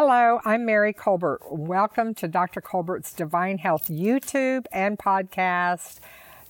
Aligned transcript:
Hello, 0.00 0.38
I'm 0.44 0.64
Mary 0.64 0.92
Colbert. 0.92 1.40
Welcome 1.50 2.14
to 2.14 2.28
Dr. 2.28 2.60
Colbert's 2.60 3.12
Divine 3.12 3.58
Health 3.58 3.88
YouTube 3.88 4.66
and 4.70 4.96
podcast 4.96 5.98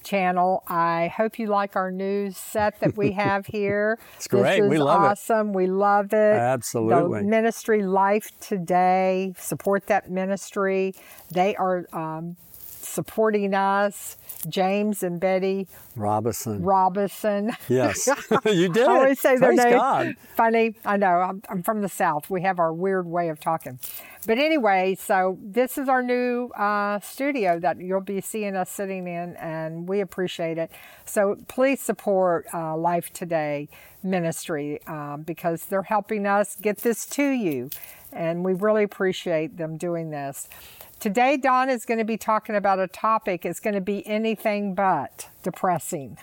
channel. 0.05 0.63
I 0.69 1.11
hope 1.17 1.39
you 1.39 1.47
like 1.47 1.75
our 1.75 1.91
new 1.91 2.31
set 2.31 2.79
that 2.81 2.99
we 2.99 3.13
have 3.13 3.47
here. 3.47 3.99
it's 4.17 4.29
great. 4.29 4.57
This 4.57 4.65
is 4.65 4.69
we 4.69 4.77
love 4.77 5.01
awesome. 5.01 5.49
it. 5.49 5.55
We 5.55 5.67
love 5.67 6.13
it. 6.13 6.17
Absolutely. 6.17 7.21
The 7.21 7.25
ministry 7.25 7.83
Life 7.83 8.39
Today. 8.39 9.33
Support 9.39 9.87
that 9.87 10.11
ministry. 10.11 10.95
They 11.31 11.57
are 11.57 11.87
um, 11.95 12.37
supporting 12.89 13.55
us. 13.55 14.17
James 14.49 15.03
and 15.03 15.19
Betty 15.19 15.67
Robinson. 15.97 16.63
Robison. 16.63 17.51
Yes, 17.69 18.09
you 18.45 18.69
did. 18.73 18.87
I 18.87 18.93
always 18.93 19.21
say 19.21 19.37
their 19.37 19.49
Praise 19.49 19.65
name. 19.65 19.73
God. 19.73 20.15
Funny, 20.37 20.77
I 20.85 20.97
know. 20.97 21.09
I'm, 21.09 21.43
I'm 21.49 21.63
from 21.63 21.83
the 21.83 21.89
South. 21.89 22.31
We 22.31 22.43
have 22.43 22.59
our 22.59 22.73
weird 22.73 23.07
way 23.07 23.31
of 23.31 23.41
talking. 23.41 23.81
But 24.27 24.39
anyway, 24.39 24.97
so 24.99 25.39
this 25.43 25.79
is 25.79 25.89
our 25.89 26.03
new 26.03 26.49
uh, 26.51 27.01
studio 27.01 27.59
that 27.61 27.81
you'll 27.81 28.01
be 28.01 28.21
seeing 28.21 28.57
us 28.57 28.71
sitting 28.71 29.07
in, 29.07 29.37
and 29.37 29.89
we 29.89 30.01
appreciate 30.01 30.59
it. 30.59 30.71
So 31.05 31.37
please 31.49 31.81
support 31.81 32.47
uh, 32.53 32.77
Life 32.77 33.13
Today 33.13 33.69
Ministry 34.03 34.81
um, 34.87 35.23
because 35.23 35.65
they're 35.65 35.83
helping 35.83 36.27
us 36.27 36.57
get 36.57 36.79
this 36.79 37.07
to 37.07 37.25
you, 37.25 37.71
and 38.13 38.45
we 38.45 38.55
really 38.55 38.85
appreciate 38.85 39.57
them 39.57 39.77
doing 39.77 40.11
this. 40.11 40.49
Today, 41.01 41.37
Don 41.37 41.71
is 41.71 41.85
going 41.85 41.99
to 41.99 42.05
be 42.05 42.17
talking 42.17 42.57
about 42.57 42.81
a 42.81 42.89
topic. 42.89 43.47
It's 43.47 43.61
going 43.61 43.75
to 43.75 43.81
be 43.81 44.05
anything 44.05 44.75
but 44.75 45.29
depressing. 45.45 46.19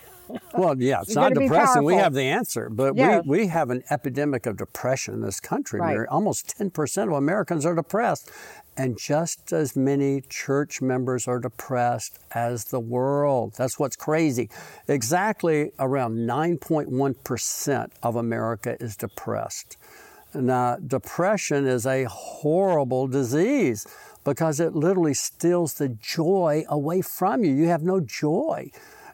Well, 0.52 0.74
yeah, 0.78 1.00
it's 1.00 1.14
not 1.14 1.32
depressing. 1.32 1.82
We 1.82 1.94
have 1.94 2.12
the 2.12 2.24
answer, 2.24 2.68
but 2.68 2.94
we, 2.94 3.20
we 3.24 3.46
have 3.46 3.70
an 3.70 3.84
epidemic 3.88 4.44
of 4.44 4.58
depression 4.58 5.14
in 5.14 5.22
this 5.22 5.40
country. 5.40 5.80
Right. 5.80 5.94
Mary. 5.94 6.06
Almost 6.08 6.58
10% 6.58 7.06
of 7.06 7.12
Americans 7.12 7.64
are 7.64 7.74
depressed, 7.74 8.30
and 8.76 8.98
just 8.98 9.50
as 9.50 9.76
many 9.76 10.20
church 10.28 10.82
members 10.82 11.26
are 11.26 11.38
depressed 11.38 12.18
as 12.32 12.64
the 12.64 12.80
world. 12.80 13.54
That's 13.56 13.78
what's 13.78 13.96
crazy. 13.96 14.50
Exactly 14.88 15.72
around 15.78 16.16
9.1% 16.18 17.90
of 18.02 18.16
America 18.16 18.76
is 18.78 18.94
depressed. 18.94 19.78
Now, 20.34 20.76
depression 20.76 21.66
is 21.66 21.86
a 21.86 22.04
horrible 22.04 23.06
disease 23.06 23.86
because 24.26 24.58
it 24.58 24.74
literally 24.74 25.14
steals 25.14 25.74
the 25.74 25.88
joy 25.88 26.64
away 26.68 27.00
from 27.00 27.44
you. 27.44 27.54
You 27.54 27.68
have 27.68 27.84
no 27.84 28.00
joy, 28.00 28.72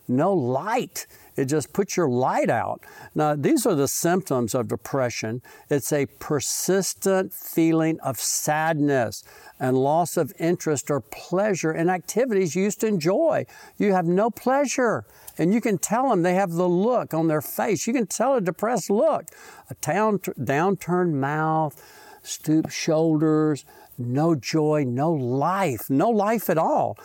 no 0.08 0.32
light. 0.32 1.06
It 1.36 1.44
just 1.46 1.74
puts 1.74 1.98
your 1.98 2.08
light 2.08 2.48
out. 2.48 2.80
Now, 3.14 3.34
these 3.34 3.66
are 3.66 3.74
the 3.74 3.88
symptoms 3.88 4.54
of 4.54 4.68
depression. 4.68 5.42
It's 5.68 5.92
a 5.92 6.06
persistent 6.06 7.34
feeling 7.34 8.00
of 8.00 8.18
sadness 8.18 9.22
and 9.60 9.76
loss 9.76 10.16
of 10.16 10.32
interest 10.38 10.90
or 10.90 11.00
pleasure 11.00 11.72
in 11.72 11.90
activities 11.90 12.56
you 12.56 12.64
used 12.64 12.80
to 12.80 12.86
enjoy. 12.86 13.44
You 13.76 13.92
have 13.92 14.06
no 14.06 14.30
pleasure. 14.30 15.04
And 15.36 15.52
you 15.52 15.60
can 15.60 15.76
tell 15.76 16.08
them 16.08 16.22
they 16.22 16.34
have 16.34 16.52
the 16.52 16.68
look 16.68 17.12
on 17.12 17.28
their 17.28 17.42
face. 17.42 17.86
You 17.86 17.92
can 17.92 18.06
tell 18.06 18.34
a 18.34 18.40
depressed 18.40 18.88
look, 18.88 19.26
a 19.68 19.74
down, 19.74 20.20
downturned 20.20 21.12
mouth, 21.12 21.82
stooped 22.22 22.72
shoulders, 22.72 23.64
no 23.98 24.34
joy, 24.34 24.84
no 24.86 25.12
life, 25.12 25.88
no 25.88 26.10
life 26.10 26.50
at 26.50 26.58
all. 26.58 26.98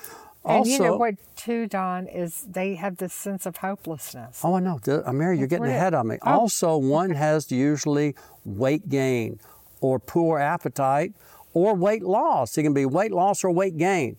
And 0.46 0.60
also, 0.60 0.72
you 0.72 0.80
know 0.80 0.98
what, 0.98 1.16
too, 1.36 1.68
Don, 1.68 2.08
is 2.08 2.46
they 2.50 2.76
have 2.76 2.98
this 2.98 3.14
sense 3.14 3.46
of 3.46 3.58
hopelessness. 3.58 4.40
Oh, 4.44 4.54
I 4.56 4.62
know. 4.62 4.80
Uh, 4.88 5.12
Mary, 5.12 5.38
you're 5.38 5.48
getting 5.48 5.66
ahead 5.66 5.94
of 5.94 6.06
me. 6.06 6.18
Oh. 6.22 6.40
Also, 6.40 6.78
one 6.78 7.10
has 7.12 7.52
usually 7.52 8.16
weight 8.46 8.88
gain 8.88 9.40
or 9.82 10.00
poor 10.00 10.40
appetite 10.40 11.14
or 11.54 11.74
weight 11.74 12.04
loss. 12.04 12.58
It 12.58 12.64
can 12.64 12.74
be 12.74 12.86
weight 12.86 13.12
loss 13.12 13.44
or 13.44 13.52
weight 13.52 13.78
gain. 13.78 14.16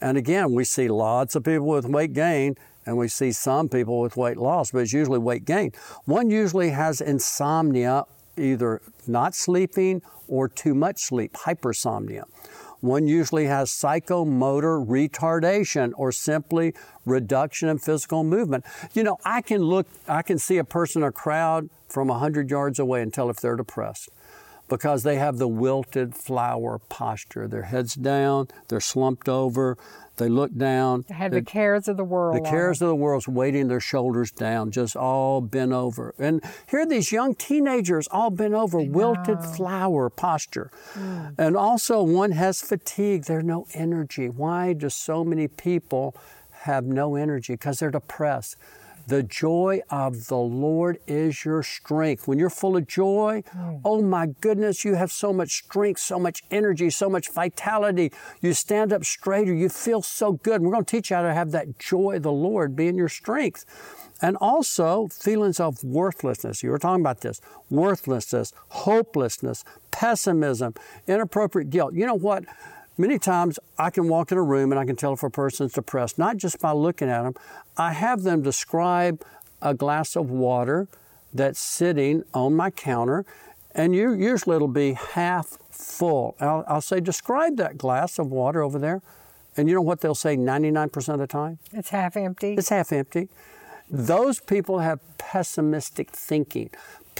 And 0.00 0.16
again, 0.16 0.52
we 0.52 0.64
see 0.64 0.88
lots 0.88 1.34
of 1.34 1.44
people 1.44 1.66
with 1.66 1.86
weight 1.86 2.12
gain 2.12 2.56
and 2.84 2.96
we 2.96 3.08
see 3.08 3.32
some 3.32 3.68
people 3.68 4.00
with 4.00 4.16
weight 4.16 4.36
loss, 4.36 4.72
but 4.72 4.80
it's 4.80 4.92
usually 4.92 5.18
weight 5.18 5.44
gain. 5.44 5.72
One 6.04 6.30
usually 6.30 6.70
has 6.70 7.00
insomnia, 7.00 8.04
either 8.36 8.80
not 9.06 9.34
sleeping 9.34 10.02
or 10.28 10.48
too 10.48 10.74
much 10.74 10.98
sleep, 10.98 11.34
hypersomnia. 11.34 12.24
One 12.80 13.06
usually 13.06 13.46
has 13.46 13.70
psychomotor 13.70 14.84
retardation 14.84 15.92
or 15.96 16.10
simply 16.10 16.74
reduction 17.04 17.68
in 17.68 17.78
physical 17.78 18.24
movement. 18.24 18.64
You 18.92 19.04
know, 19.04 19.18
I 19.24 19.40
can 19.40 19.62
look, 19.62 19.86
I 20.08 20.22
can 20.22 20.38
see 20.38 20.58
a 20.58 20.64
person 20.64 21.02
in 21.02 21.08
a 21.08 21.12
crowd 21.12 21.70
from 21.88 22.08
100 22.08 22.50
yards 22.50 22.80
away 22.80 23.02
and 23.02 23.14
tell 23.14 23.30
if 23.30 23.36
they're 23.36 23.56
depressed 23.56 24.08
because 24.68 25.02
they 25.02 25.16
have 25.16 25.36
the 25.36 25.46
wilted 25.46 26.14
flower 26.14 26.78
posture. 26.88 27.46
Their 27.46 27.64
head's 27.64 27.94
down, 27.94 28.48
they're 28.68 28.80
slumped 28.80 29.28
over, 29.28 29.76
they 30.16 30.28
look 30.28 30.54
down. 30.56 31.04
They 31.08 31.14
have 31.14 31.30
they- 31.32 31.40
the 31.40 31.46
cares 31.46 31.88
of 31.88 31.96
the 31.96 32.04
world. 32.04 32.36
the 32.36 32.48
cares 32.48 32.82
of 32.82 32.88
the 32.88 32.94
world's 32.94 33.26
weighting 33.26 33.68
their 33.68 33.80
shoulders 33.80 34.30
down, 34.30 34.70
just 34.70 34.94
all 34.96 35.40
bent 35.40 35.72
over. 35.72 36.14
And 36.18 36.42
here 36.68 36.80
are 36.80 36.86
these 36.86 37.12
young 37.12 37.34
teenagers 37.34 38.08
all 38.10 38.30
bent 38.30 38.54
over, 38.54 38.78
wilted 38.80 39.42
flower 39.42 40.10
posture. 40.10 40.70
Mm. 40.94 41.34
And 41.38 41.56
also, 41.56 42.02
one 42.02 42.32
has 42.32 42.60
fatigue. 42.60 43.24
There's 43.24 43.44
no 43.44 43.66
energy. 43.74 44.28
Why 44.28 44.72
do 44.72 44.88
so 44.88 45.24
many 45.24 45.48
people 45.48 46.14
have 46.50 46.84
no 46.84 47.16
energy? 47.16 47.54
Because 47.54 47.78
they're 47.78 47.90
depressed. 47.90 48.56
The 49.06 49.22
joy 49.22 49.80
of 49.90 50.26
the 50.26 50.36
Lord 50.36 50.98
is 51.06 51.44
your 51.44 51.62
strength. 51.62 52.28
When 52.28 52.38
you're 52.38 52.50
full 52.50 52.76
of 52.76 52.86
joy, 52.86 53.42
mm. 53.54 53.80
oh 53.84 54.02
my 54.02 54.26
goodness, 54.40 54.84
you 54.84 54.94
have 54.94 55.10
so 55.10 55.32
much 55.32 55.64
strength, 55.64 56.00
so 56.00 56.18
much 56.18 56.42
energy, 56.50 56.90
so 56.90 57.08
much 57.08 57.30
vitality. 57.30 58.12
You 58.40 58.52
stand 58.54 58.92
up 58.92 59.04
straighter, 59.04 59.52
you 59.52 59.68
feel 59.68 60.02
so 60.02 60.32
good. 60.32 60.56
And 60.56 60.64
we're 60.64 60.72
going 60.72 60.84
to 60.84 60.90
teach 60.90 61.10
you 61.10 61.16
how 61.16 61.22
to 61.22 61.34
have 61.34 61.50
that 61.50 61.78
joy 61.78 62.16
of 62.16 62.22
the 62.22 62.32
Lord 62.32 62.76
being 62.76 62.96
your 62.96 63.08
strength. 63.08 63.64
And 64.20 64.36
also 64.36 65.08
feelings 65.08 65.58
of 65.58 65.82
worthlessness. 65.82 66.62
You 66.62 66.70
were 66.70 66.78
talking 66.78 67.02
about 67.02 67.22
this 67.22 67.40
worthlessness, 67.70 68.52
hopelessness, 68.68 69.64
pessimism, 69.90 70.74
inappropriate 71.08 71.70
guilt. 71.70 71.94
You 71.94 72.06
know 72.06 72.14
what? 72.14 72.44
Many 72.98 73.18
times 73.18 73.58
I 73.78 73.90
can 73.90 74.08
walk 74.08 74.32
in 74.32 74.38
a 74.38 74.42
room 74.42 74.70
and 74.70 74.78
I 74.78 74.84
can 74.84 74.96
tell 74.96 75.14
if 75.14 75.22
a 75.22 75.30
person's 75.30 75.72
depressed, 75.72 76.18
not 76.18 76.36
just 76.36 76.60
by 76.60 76.72
looking 76.72 77.08
at 77.08 77.22
them. 77.22 77.34
I 77.76 77.92
have 77.92 78.22
them 78.22 78.42
describe 78.42 79.22
a 79.62 79.74
glass 79.74 80.14
of 80.14 80.30
water 80.30 80.88
that's 81.32 81.58
sitting 81.58 82.22
on 82.34 82.54
my 82.54 82.70
counter, 82.70 83.24
and 83.74 83.94
you, 83.94 84.12
usually 84.12 84.56
it'll 84.56 84.68
be 84.68 84.92
half 84.92 85.58
full. 85.70 86.36
I'll, 86.38 86.64
I'll 86.68 86.80
say, 86.82 87.00
describe 87.00 87.56
that 87.56 87.78
glass 87.78 88.18
of 88.18 88.26
water 88.26 88.62
over 88.62 88.78
there. 88.78 89.00
And 89.56 89.68
you 89.68 89.74
know 89.74 89.82
what 89.82 90.00
they'll 90.00 90.14
say 90.14 90.36
99% 90.36 91.08
of 91.08 91.18
the 91.18 91.26
time? 91.26 91.58
It's 91.72 91.90
half 91.90 92.16
empty. 92.16 92.54
It's 92.54 92.68
half 92.68 92.92
empty. 92.92 93.28
Those 93.90 94.40
people 94.40 94.78
have 94.78 95.00
pessimistic 95.18 96.10
thinking. 96.10 96.70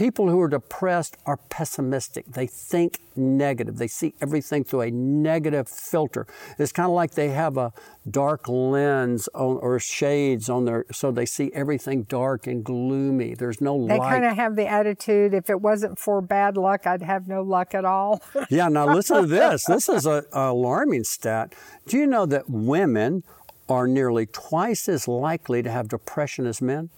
People 0.02 0.28
who 0.28 0.40
are 0.40 0.48
depressed 0.48 1.16
are 1.26 1.36
pessimistic. 1.48 2.26
They 2.26 2.48
think 2.48 2.98
negative. 3.14 3.78
They 3.78 3.86
see 3.86 4.14
everything 4.20 4.64
through 4.64 4.80
a 4.80 4.90
negative 4.90 5.68
filter. 5.68 6.26
It's 6.58 6.72
kind 6.72 6.88
of 6.88 6.92
like 6.96 7.12
they 7.12 7.28
have 7.28 7.56
a 7.56 7.72
dark 8.10 8.48
lens 8.48 9.28
on, 9.32 9.58
or 9.58 9.78
shades 9.78 10.48
on 10.48 10.64
their, 10.64 10.86
so 10.90 11.12
they 11.12 11.24
see 11.24 11.52
everything 11.54 12.02
dark 12.02 12.48
and 12.48 12.64
gloomy. 12.64 13.36
There's 13.36 13.60
no 13.60 13.86
they 13.86 13.96
light. 13.96 14.10
kind 14.10 14.24
of 14.24 14.34
have 14.34 14.56
the 14.56 14.66
attitude 14.66 15.34
if 15.34 15.48
it 15.48 15.60
wasn't 15.60 16.00
for 16.00 16.20
bad 16.20 16.56
luck, 16.56 16.84
I'd 16.84 17.02
have 17.02 17.28
no 17.28 17.42
luck 17.42 17.72
at 17.72 17.84
all. 17.84 18.24
Yeah, 18.50 18.66
now 18.66 18.92
listen 18.92 19.20
to 19.20 19.26
this. 19.28 19.66
This 19.66 19.88
is 19.88 20.04
a, 20.04 20.24
a 20.32 20.50
alarming 20.50 21.04
stat. 21.04 21.54
Do 21.86 21.96
you 21.96 22.08
know 22.08 22.26
that 22.26 22.50
women 22.50 23.22
are 23.68 23.86
nearly 23.86 24.26
twice 24.26 24.88
as 24.88 25.06
likely 25.06 25.62
to 25.62 25.70
have 25.70 25.86
depression 25.86 26.44
as 26.44 26.60
men? 26.60 26.90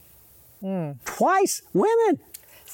Hmm. 0.62 0.92
Twice, 1.04 1.60
women. 1.74 2.20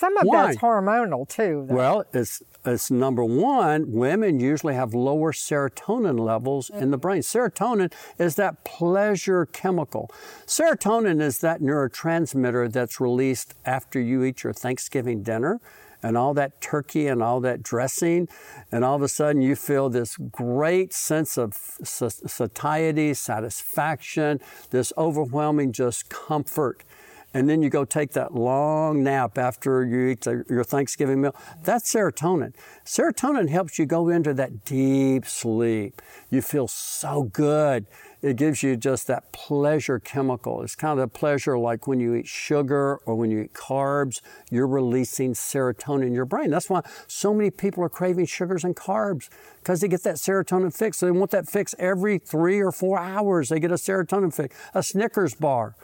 Some 0.00 0.16
of 0.16 0.24
Why? 0.24 0.46
that's 0.46 0.58
hormonal 0.58 1.28
too. 1.28 1.66
though. 1.68 1.74
Well, 1.74 2.04
it's 2.14 2.42
it's 2.64 2.90
number 2.90 3.22
one. 3.22 3.92
Women 3.92 4.41
usually 4.41 4.74
have 4.74 4.94
lower 4.94 5.30
serotonin 5.30 6.18
levels 6.18 6.70
in 6.70 6.91
the 6.91 6.97
brain. 6.97 7.20
Serotonin 7.20 7.92
is 8.18 8.36
that 8.36 8.64
pleasure 8.64 9.44
chemical. 9.44 10.10
Serotonin 10.47 11.20
is 11.20 11.41
that 11.41 11.60
neurotransmitter 11.60 12.72
that's 12.72 12.98
released 12.98 13.52
after 13.66 14.00
you 14.00 14.24
eat 14.24 14.42
your 14.42 14.54
Thanksgiving 14.54 15.22
dinner. 15.22 15.60
And 16.03 16.16
all 16.16 16.32
that 16.32 16.62
turkey 16.62 17.06
and 17.06 17.22
all 17.22 17.41
that 17.41 17.62
dressing, 17.62 18.26
and 18.72 18.86
all 18.86 18.96
of 18.96 19.03
a 19.03 19.08
sudden 19.08 19.42
you 19.42 19.54
feel 19.54 19.91
this 19.91 20.16
great 20.16 20.94
sense 20.94 21.36
of 21.36 21.53
satiety, 21.82 23.12
satisfaction, 23.12 24.41
this 24.70 24.94
overwhelming 24.96 25.72
just 25.72 26.08
comfort 26.08 26.84
and 27.32 27.48
then 27.48 27.62
you 27.62 27.71
go 27.71 27.84
take 27.84 28.12
that 28.12 28.34
long 28.34 29.03
nap 29.04 29.38
after 29.38 29.84
you 29.84 30.09
eat 30.09 30.22
the, 30.22 30.44
your 30.48 30.65
Thanksgiving 30.65 31.21
meal. 31.21 31.34
That's 31.62 31.92
serotonin. 31.92 32.54
Serotonin 32.84 33.48
helps 33.48 33.78
you 33.78 33.86
go 33.86 34.09
into 34.09 34.34
that 34.34 34.65
deep 34.65 35.27
sleep. 35.27 36.03
You 36.30 36.42
feel 36.42 36.66
so 36.68 37.22
good. 37.24 37.86
it 38.22 38.36
gives 38.36 38.62
you 38.62 38.77
just 38.77 39.06
that 39.06 39.32
pleasure 39.32 39.98
chemical. 39.98 40.62
It's 40.62 40.74
kind 40.74 40.98
of 40.98 41.04
a 41.04 41.09
pleasure 41.09 41.56
like 41.56 41.86
when 41.86 42.00
you 42.00 42.15
eat 42.15 42.27
sugar 42.27 42.97
or 43.06 43.15
when 43.15 43.30
you 43.30 43.41
eat 43.42 43.54
carbs, 43.54 44.21
you're 44.50 44.66
releasing 44.66 45.32
serotonin 45.32 46.09
in 46.09 46.12
your 46.12 46.27
brain. 46.27 46.50
That's 46.50 46.68
why 46.68 46.82
so 47.06 47.32
many 47.32 47.50
people 47.50 47.82
are 47.82 47.88
craving 47.88 48.27
sugars 48.27 48.65
and 48.65 48.77
carbs 48.77 49.28
because 49.60 49.80
they 49.80 49.88
get 49.88 50.03
that 50.03 50.16
serotonin 50.16 50.74
fix. 50.77 50.98
So 50.98 51.06
they 51.06 51.12
want 51.12 51.30
that 51.30 51.48
fix 51.48 51.74
every 51.78 52.18
three 52.18 52.60
or 52.60 52.72
four 52.72 52.98
hours. 52.98 53.48
They 53.48 53.60
get 53.60 53.71
a 53.71 53.74
serotonin 53.74 54.34
fix. 54.34 54.54
A 54.74 54.82
Snickers 54.82 55.34
bar, 55.34 55.74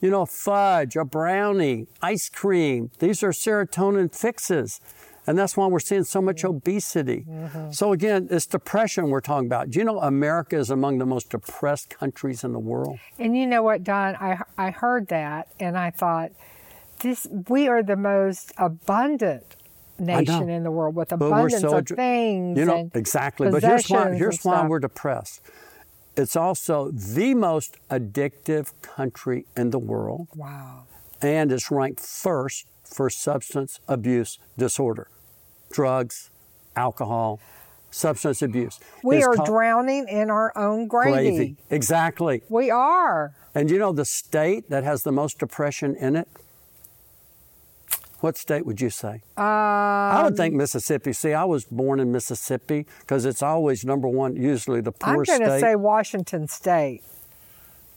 you 0.00 0.10
know, 0.10 0.26
fudge, 0.26 0.96
a 0.96 1.04
brownie, 1.04 1.86
ice 2.02 2.28
cream. 2.28 2.90
These 2.98 3.22
are 3.22 3.30
serotonin 3.30 4.14
fixes. 4.14 4.80
And 5.26 5.36
that's 5.36 5.56
why 5.56 5.66
we're 5.66 5.80
seeing 5.80 6.04
so 6.04 6.22
much 6.22 6.44
obesity. 6.44 7.24
Mm-hmm. 7.28 7.72
So, 7.72 7.92
again, 7.92 8.28
it's 8.30 8.46
depression 8.46 9.08
we're 9.08 9.20
talking 9.20 9.46
about. 9.46 9.70
Do 9.70 9.80
you 9.80 9.84
know 9.84 9.98
America 10.00 10.56
is 10.56 10.70
among 10.70 10.98
the 10.98 11.06
most 11.06 11.30
depressed 11.30 11.90
countries 11.90 12.44
in 12.44 12.52
the 12.52 12.60
world? 12.60 13.00
And 13.18 13.36
you 13.36 13.46
know 13.46 13.62
what, 13.62 13.82
Don? 13.82 14.14
I, 14.16 14.38
I 14.56 14.70
heard 14.70 15.08
that 15.08 15.48
and 15.58 15.76
I 15.76 15.90
thought, 15.90 16.30
this 17.00 17.26
we 17.48 17.68
are 17.68 17.82
the 17.82 17.96
most 17.96 18.52
abundant 18.56 19.56
nation 19.98 20.48
in 20.48 20.62
the 20.62 20.70
world 20.70 20.94
with 20.94 21.12
abundance 21.12 21.60
so, 21.60 21.78
of 21.78 21.86
things. 21.88 22.58
You 22.58 22.64
know, 22.64 22.90
exactly. 22.94 23.50
But 23.50 23.62
here's 23.62 23.88
why, 23.88 24.14
here's 24.14 24.42
why 24.44 24.66
we're 24.66 24.78
depressed. 24.78 25.42
It's 26.16 26.36
also 26.36 26.90
the 26.90 27.34
most 27.34 27.76
addictive 27.90 28.72
country 28.80 29.46
in 29.56 29.70
the 29.70 29.78
world. 29.78 30.28
Wow. 30.34 30.84
And 31.20 31.52
it's 31.52 31.70
ranked 31.70 32.00
first 32.00 32.66
for 32.84 33.10
substance 33.10 33.80
abuse 33.88 34.38
disorder 34.56 35.08
drugs, 35.70 36.30
alcohol, 36.76 37.40
substance 37.90 38.40
abuse. 38.40 38.78
We 39.02 39.18
it's 39.18 39.26
are 39.26 39.36
drowning 39.44 40.08
in 40.08 40.30
our 40.30 40.56
own 40.56 40.86
gravy. 40.86 41.36
gravy. 41.36 41.56
Exactly. 41.70 42.42
We 42.48 42.70
are. 42.70 43.34
And 43.54 43.70
you 43.70 43.78
know 43.78 43.92
the 43.92 44.04
state 44.04 44.70
that 44.70 44.84
has 44.84 45.02
the 45.02 45.12
most 45.12 45.38
depression 45.38 45.96
in 45.96 46.16
it? 46.16 46.28
What 48.26 48.36
state 48.36 48.66
would 48.66 48.80
you 48.80 48.90
say? 48.90 49.22
Um, 49.36 49.44
I 49.46 50.20
would 50.24 50.36
think 50.36 50.52
Mississippi. 50.52 51.12
See, 51.12 51.32
I 51.32 51.44
was 51.44 51.64
born 51.64 52.00
in 52.00 52.10
Mississippi 52.10 52.84
because 52.98 53.24
it's 53.24 53.40
always 53.40 53.84
number 53.84 54.08
one, 54.08 54.34
usually 54.34 54.80
the 54.80 54.90
poor 54.90 55.24
state. 55.24 55.34
I'm 55.34 55.40
going 55.42 55.52
to 55.52 55.60
say 55.60 55.76
Washington 55.76 56.48
State. 56.48 57.04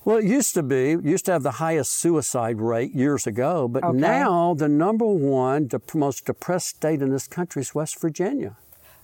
Well, 0.05 0.17
it 0.17 0.25
used 0.25 0.53
to 0.53 0.61
be, 0.61 0.97
used 1.01 1.25
to 1.25 1.31
have 1.31 1.41
the 1.41 1.53
highest 1.53 1.93
suicide 1.93 2.61
rate 2.61 2.93
years 2.93 3.25
ago, 3.25 3.67
but 3.67 3.83
okay. 3.83 3.97
now 3.97 4.53
the 4.53 4.69
number 4.69 5.07
one, 5.07 5.67
the 5.67 5.81
most 5.95 6.27
depressed 6.27 6.67
state 6.67 7.01
in 7.01 7.09
this 7.09 7.27
country 7.27 7.63
is 7.63 7.73
West 7.73 7.99
Virginia. 7.99 8.55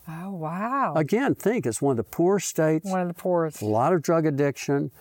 Oh, 0.07 0.30
wow. 0.30 0.94
Again, 0.95 1.33
think 1.33 1.66
it's 1.66 1.81
one 1.81 1.94
of 1.94 1.98
the 1.98 2.04
poorest 2.04 2.50
states. 2.50 2.88
One 2.88 3.01
of 3.01 3.07
the 3.07 3.16
poorest. 3.16 3.63
A 3.63 3.66
lot 3.66 3.94
of 3.94 4.04
drug 4.04 4.28
addiction. 4.28 4.92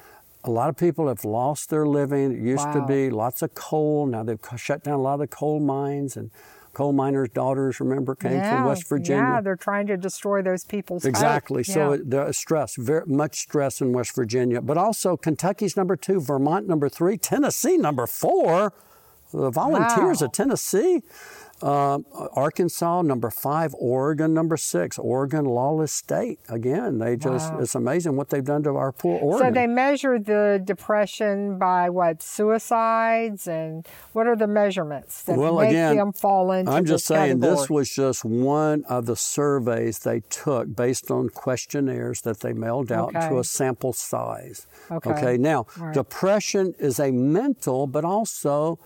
A 0.45 0.51
lot 0.51 0.69
of 0.69 0.77
people 0.77 1.09
have 1.09 1.25
lost 1.25 1.71
their 1.71 1.87
living. 1.87 2.33
It 2.33 2.43
used 2.43 2.67
wow. 2.67 2.75
to 2.75 2.87
be 2.87 3.11
lots 3.11 3.41
of 3.43 3.55
coal. 3.55 4.07
Now 4.07 4.23
they've 4.23 4.39
shut 4.57 4.85
down 4.85 4.95
a 4.95 5.03
lot 5.03 5.15
of 5.15 5.21
the 5.21 5.27
coal 5.27 5.59
mines 5.59 6.17
and 6.17 6.31
coal 6.75 6.93
miners' 6.93 7.31
daughters, 7.31 7.81
remember, 7.81 8.15
came 8.15 8.33
yeah, 8.33 8.57
from 8.57 8.67
West 8.67 8.87
Virginia. 8.89 9.23
Yeah, 9.23 9.41
they're 9.41 9.57
trying 9.57 9.87
to 9.87 9.97
destroy 9.97 10.43
those 10.43 10.65
people's 10.65 11.05
Exactly. 11.05 11.63
Hope. 11.63 11.75
So 11.75 11.93
yeah. 11.93 12.01
there's 12.05 12.37
stress, 12.37 12.77
very 12.77 13.07
much 13.07 13.39
stress 13.41 13.81
in 13.81 13.93
West 13.93 14.15
Virginia. 14.15 14.61
But 14.61 14.77
also 14.77 15.17
Kentucky's 15.17 15.77
number 15.77 15.97
two, 15.97 16.21
Vermont 16.21 16.69
number 16.69 16.89
three, 16.89 17.17
Tennessee 17.17 17.79
number 17.79 18.07
four. 18.07 18.73
The 19.33 19.51
volunteers 19.51 20.21
wow. 20.21 20.27
of 20.27 20.33
Tennessee. 20.33 21.03
Uh, 21.65 21.99
Arkansas 22.35 23.01
number 23.01 23.31
five, 23.31 23.73
Oregon 23.79 24.35
number 24.35 24.59
six. 24.59 24.99
Oregon 24.99 25.47
lawless 25.47 25.95
state. 25.95 26.39
Again, 26.51 26.99
they 26.99 27.17
just 27.17 27.55
wow. 27.55 27.61
it's 27.61 27.75
amazing 27.75 28.17
what 28.17 28.29
they've 28.29 28.45
done 28.45 28.63
to 28.65 28.77
our 28.77 28.93
poor 28.93 29.19
Oregon. 29.19 29.55
So 29.55 29.61
they 29.61 29.67
measure 29.67 30.19
the 30.19 30.61
depression 30.63 31.57
by 31.59 31.89
what 31.89 32.23
suicides 32.23 33.49
and 33.49 33.89
what 34.13 34.27
are 34.27 34.37
the 34.37 34.47
measurements 34.47 35.23
that 35.23 35.39
well, 35.39 35.59
make 35.59 35.71
again, 35.71 35.97
them 35.97 36.13
fall 36.13 36.53
into 36.53 36.71
I'm 36.71 36.85
just 36.85 37.07
saying 37.07 37.41
category? 37.41 37.57
this 37.57 37.71
was 37.71 37.89
just 37.89 38.27
one 38.27 38.85
of 38.85 39.07
the 39.07 39.17
surveys 39.17 40.01
they 40.01 40.21
took 40.29 40.77
based 40.77 41.11
on 41.11 41.31
questionnaires 41.31 42.21
that 42.23 42.41
they 42.41 42.53
mailed 42.53 42.93
out 42.93 43.17
okay. 43.17 43.27
to 43.31 43.39
a 43.39 43.45
sample 43.45 43.95
size. 43.95 44.67
Okay. 44.91 45.11
Okay. 45.13 45.39
Now, 45.39 45.65
right. 45.79 45.95
depression 45.95 46.75
is 46.79 47.01
a 47.01 47.11
mental 47.11 47.87
but 47.87 48.05
also 48.05 48.79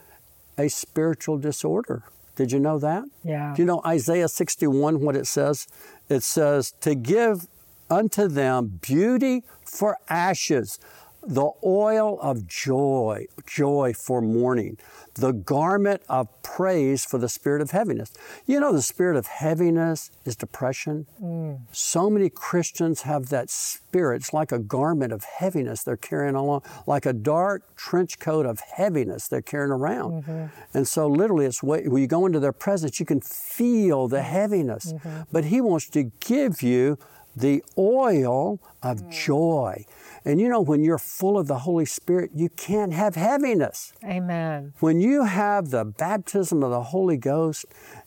a 0.57 0.69
spiritual 0.69 1.39
disorder. 1.39 2.05
Did 2.39 2.53
you 2.53 2.61
know 2.61 2.79
that? 2.79 3.03
Yeah. 3.25 3.53
Do 3.57 3.63
you 3.63 3.67
know 3.67 3.83
Isaiah 3.85 4.29
61, 4.29 5.01
what 5.01 5.17
it 5.17 5.27
says? 5.27 5.67
It 6.09 6.23
says, 6.23 6.73
To 6.83 6.95
give 6.95 7.49
unto 7.91 8.29
them 8.29 8.79
beauty 8.81 9.43
for 9.65 9.97
ashes, 10.09 10.79
the 11.29 11.51
oil 11.63 12.19
of 12.23 12.49
joy, 12.49 13.27
joy 13.47 13.93
for 13.93 14.23
mourning, 14.23 14.79
the 15.15 15.33
garment 15.33 16.01
of 16.09 16.43
praise 16.43 17.05
for 17.05 17.19
the 17.19 17.29
spirit 17.29 17.61
of 17.61 17.71
heaviness. 17.71 18.15
You 18.47 18.59
know, 18.61 18.73
the 18.73 18.81
spirit 18.81 19.15
of 19.15 19.27
heaviness 19.27 20.11
is 20.25 20.37
depression. 20.37 21.07
Mm. 21.23 21.61
So 21.71 22.09
many 22.09 22.31
Christians 22.31 23.03
have 23.03 23.29
that 23.29 23.51
spirit. 23.51 24.23
It's 24.23 24.33
like 24.33 24.53
a 24.53 24.59
garment 24.59 25.13
of 25.13 25.25
heaviness 25.25 25.83
they're 25.83 25.99
carrying 25.99 26.35
along, 26.35 26.63
like 26.87 27.05
a 27.05 27.13
dark 27.13 27.77
trench 27.77 28.19
coat 28.19 28.47
of 28.47 28.61
heaviness 28.61 29.29
they're 29.29 29.43
carrying 29.43 29.73
around. 29.73 30.23
Mm-hmm. 30.25 30.47
And 30.73 30.89
so, 30.89 31.07
literally, 31.09 31.45
it's 31.45 31.63
when 31.63 31.95
you 31.95 32.07
go 32.07 32.25
into 32.25 32.41
their 32.41 32.53
presence, 32.53 32.99
you 32.99 33.05
can 33.05 33.21
feel 33.21 34.09
the 34.09 34.23
heaviness. 34.23 34.95
Mm-hmm. 34.95 35.23
But 35.31 35.45
He 35.45 35.61
wants 35.61 35.91
to 35.91 36.05
give 36.21 36.63
you 36.63 36.99
the 37.37 37.63
oil 37.77 38.61
of 38.83 39.03
mm. 39.03 39.13
joy. 39.13 39.85
And 40.29 40.39
you 40.43 40.51
know, 40.51 40.61
when 40.61 40.85
you're 40.85 40.99
full 40.99 41.39
of 41.39 41.47
the 41.47 41.61
Holy 41.61 41.87
Spirit, 41.87 42.33
you 42.35 42.51
can't 42.51 42.93
have 42.93 43.15
heaviness. 43.15 43.95
Amen. 44.05 44.75
When 44.79 45.01
you 45.01 45.25
have 45.25 45.71
the 45.71 45.87
baptism 45.87 46.63
of 46.63 46.71
the 46.71 46.83
Holy 46.83 47.17
Ghost 47.17 47.65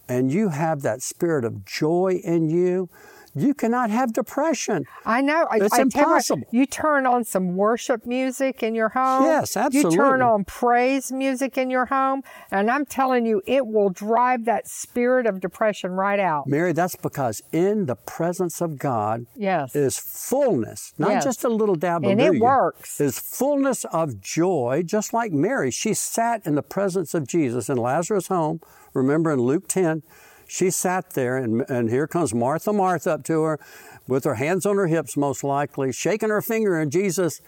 and 0.07 0.31
you 0.31 0.50
have 0.50 0.83
that 0.83 1.01
spirit 1.01 1.44
of 1.44 1.65
joy 1.65 2.21
in 2.23 2.47
you, 2.47 2.89
you 3.33 3.54
cannot 3.54 3.89
have 3.89 4.13
depression. 4.13 4.86
I 5.06 5.22
know. 5.22 5.48
It's 5.51 5.74
I, 5.74 5.81
impossible. 5.81 6.48
You, 6.51 6.62
you, 6.62 6.66
turn 6.66 7.06
on 7.06 7.24
some 7.24 7.56
worship 7.56 8.06
music 8.06 8.63
in 8.63 8.75
your 8.75 8.89
home. 8.89 9.24
Yes, 9.24 9.56
absolutely. 9.56 9.92
You 9.92 9.98
turn 9.98 10.22
on 10.22 10.44
praise 10.44 11.12
music 11.12 11.57
in 11.57 11.69
your 11.69 11.86
home, 11.86 12.24
and 12.50 12.69
I'm 12.69 12.86
telling 12.86 13.25
you, 13.25 13.42
it 13.45 13.66
will 13.68 13.89
drive 13.89 14.45
that 14.45 14.68
spirit 14.68 15.25
of 15.25 15.39
depression 15.39 15.92
right 15.92 16.19
out. 16.19 16.48
Mary, 16.48 16.74
that's 16.74 16.95
because 16.95 17.42
in 17.51 17.86
the 17.86 17.95
presence 17.95 18.62
of 18.62 18.78
God 18.78 19.25
yes. 19.36 19.75
is 19.75 19.98
fullness, 19.98 20.94
not 20.98 21.12
yes. 21.12 21.24
just 21.24 21.44
a 21.44 21.50
little 21.50 21.75
dab 21.75 22.04
of 22.04 22.12
And 22.12 22.22
it 22.22 22.39
works. 22.39 23.00
Is 23.00 23.18
fullness 23.19 23.86
of 23.86 24.22
joy, 24.22 24.84
just 24.86 25.13
like 25.13 25.31
Mary. 25.31 25.72
She 25.72 25.94
sat 25.94 26.45
in 26.45 26.56
the 26.56 26.63
presence 26.63 27.13
of 27.13 27.27
Jesus 27.27 27.69
in 27.69 27.77
Lazarus' 27.77 28.27
home. 28.27 28.62
Remember 28.94 29.31
in 29.31 29.39
Luke 29.39 29.68
10, 29.68 30.04
she 30.51 30.69
sat 30.69 31.12
there, 31.12 31.38
and, 31.38 31.62
and 31.69 31.89
here 31.89 32.07
comes 32.07 32.33
Martha, 32.33 32.74
Martha 32.74 33.12
up 33.12 33.24
to 33.24 33.42
her 33.44 33.59
with 34.06 34.25
her 34.25 34.36
hands 34.36 34.65
on 34.65 34.75
her 34.75 34.88
hips, 34.88 35.15
most 35.15 35.46
likely, 35.46 35.93
shaking 35.93 36.27
her 36.27 36.41
finger 36.41 36.77
in 36.77 36.89
Jesus' 36.89 37.39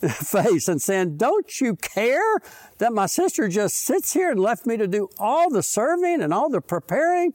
face 0.12 0.68
and 0.68 0.82
saying, 0.82 1.16
Don't 1.16 1.58
you 1.58 1.74
care 1.76 2.36
that 2.76 2.92
my 2.92 3.06
sister 3.06 3.48
just 3.48 3.78
sits 3.78 4.12
here 4.12 4.30
and 4.30 4.38
left 4.38 4.66
me 4.66 4.76
to 4.76 4.86
do 4.86 5.08
all 5.18 5.48
the 5.48 5.62
serving 5.62 6.20
and 6.20 6.34
all 6.34 6.50
the 6.50 6.60
preparing? 6.60 7.32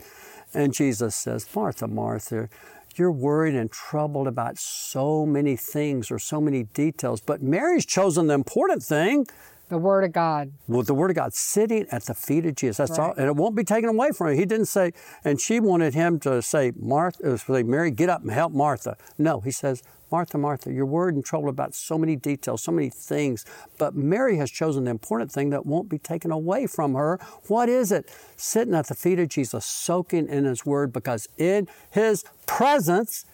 And 0.54 0.76
Jesus 0.76 1.16
says, 1.16 1.48
Martha, 1.56 1.88
Martha, 1.88 2.48
you're 2.96 3.12
worried 3.12 3.56
and 3.56 3.72
troubled 3.72 4.28
about 4.28 4.60
so 4.60 5.26
many 5.26 5.56
things 5.56 6.12
or 6.12 6.20
so 6.20 6.40
many 6.40 6.64
details, 6.64 7.20
but 7.20 7.42
Mary's 7.42 7.86
chosen 7.86 8.28
the 8.28 8.36
important 8.36 8.84
thing. 8.84 9.26
The 9.70 9.78
Word 9.78 10.06
of 10.06 10.14
God. 10.14 10.54
Well, 10.68 10.84
the 10.84 10.94
Word 10.94 11.12
of 11.12 11.18
God 11.18 11.34
sitting 11.34 11.88
at 11.92 12.06
the 12.06 12.14
feet 12.14 12.46
of 12.46 12.56
Jesus. 12.56 12.78
That's 12.78 12.98
right. 12.98 13.10
all, 13.10 13.14
and 13.18 13.28
it 13.28 13.36
won't 13.36 13.56
be 13.56 13.66
taken 13.66 13.90
away 13.90 14.12
from 14.12 14.30
him. 14.30 14.38
He 14.38 14.46
didn't 14.46 14.68
say, 14.68 14.94
and 15.26 15.42
she 15.42 15.60
wanted 15.60 15.94
him 15.94 16.20
to 16.22 16.42
say, 16.42 16.72
Martha, 16.78 17.34
uh, 17.34 17.38
say, 17.38 17.64
Mary, 17.64 17.92
get 17.92 18.10
up 18.10 18.22
and 18.22 18.32
help 18.32 18.54
Martha. 18.54 18.96
No, 19.18 19.42
he 19.42 19.52
says, 19.52 19.84
Martha, 20.10 20.38
Martha, 20.38 20.72
you're 20.72 20.86
worried 20.86 21.16
and 21.16 21.26
troubled 21.26 21.50
about 21.50 21.76
so 21.76 21.98
many 21.98 22.16
details, 22.16 22.64
so 22.64 22.72
many 22.72 22.90
things, 22.90 23.44
but 23.78 23.94
Mary 23.94 24.38
has 24.38 24.50
chosen 24.50 24.86
the 24.86 24.92
important 24.92 25.32
thing 25.32 25.50
that 25.50 25.66
won't 25.66 25.90
be 25.90 25.98
taken 25.98 26.32
away 26.32 26.66
from 26.66 26.94
her. 26.94 27.20
What 27.48 27.68
is 27.68 27.92
it? 27.92 28.10
Sitting 28.38 28.74
at 28.74 28.88
the 28.88 28.96
feet 28.96 29.20
of 29.20 29.28
Jesus, 29.28 29.66
soaking 29.66 30.30
in 30.30 30.46
His 30.46 30.66
Word, 30.66 30.94
because 30.94 31.28
in 31.38 31.68
His 31.92 32.24
presence, 32.46 33.26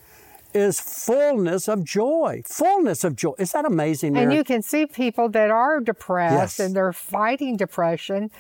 is 0.54 0.80
fullness 0.80 1.68
of 1.68 1.84
joy. 1.84 2.42
Fullness 2.46 3.04
of 3.04 3.16
joy. 3.16 3.34
Is 3.38 3.52
that 3.52 3.66
amazing? 3.66 4.14
Mary? 4.14 4.26
And 4.26 4.34
you 4.34 4.44
can 4.44 4.62
see 4.62 4.86
people 4.86 5.30
that 5.30 5.52
are 5.52 5.80
depressed 5.80 6.34
yes. 6.34 6.60
and 6.60 6.76
they're 6.76 6.94
fighting 6.94 7.58
depression. 7.58 8.32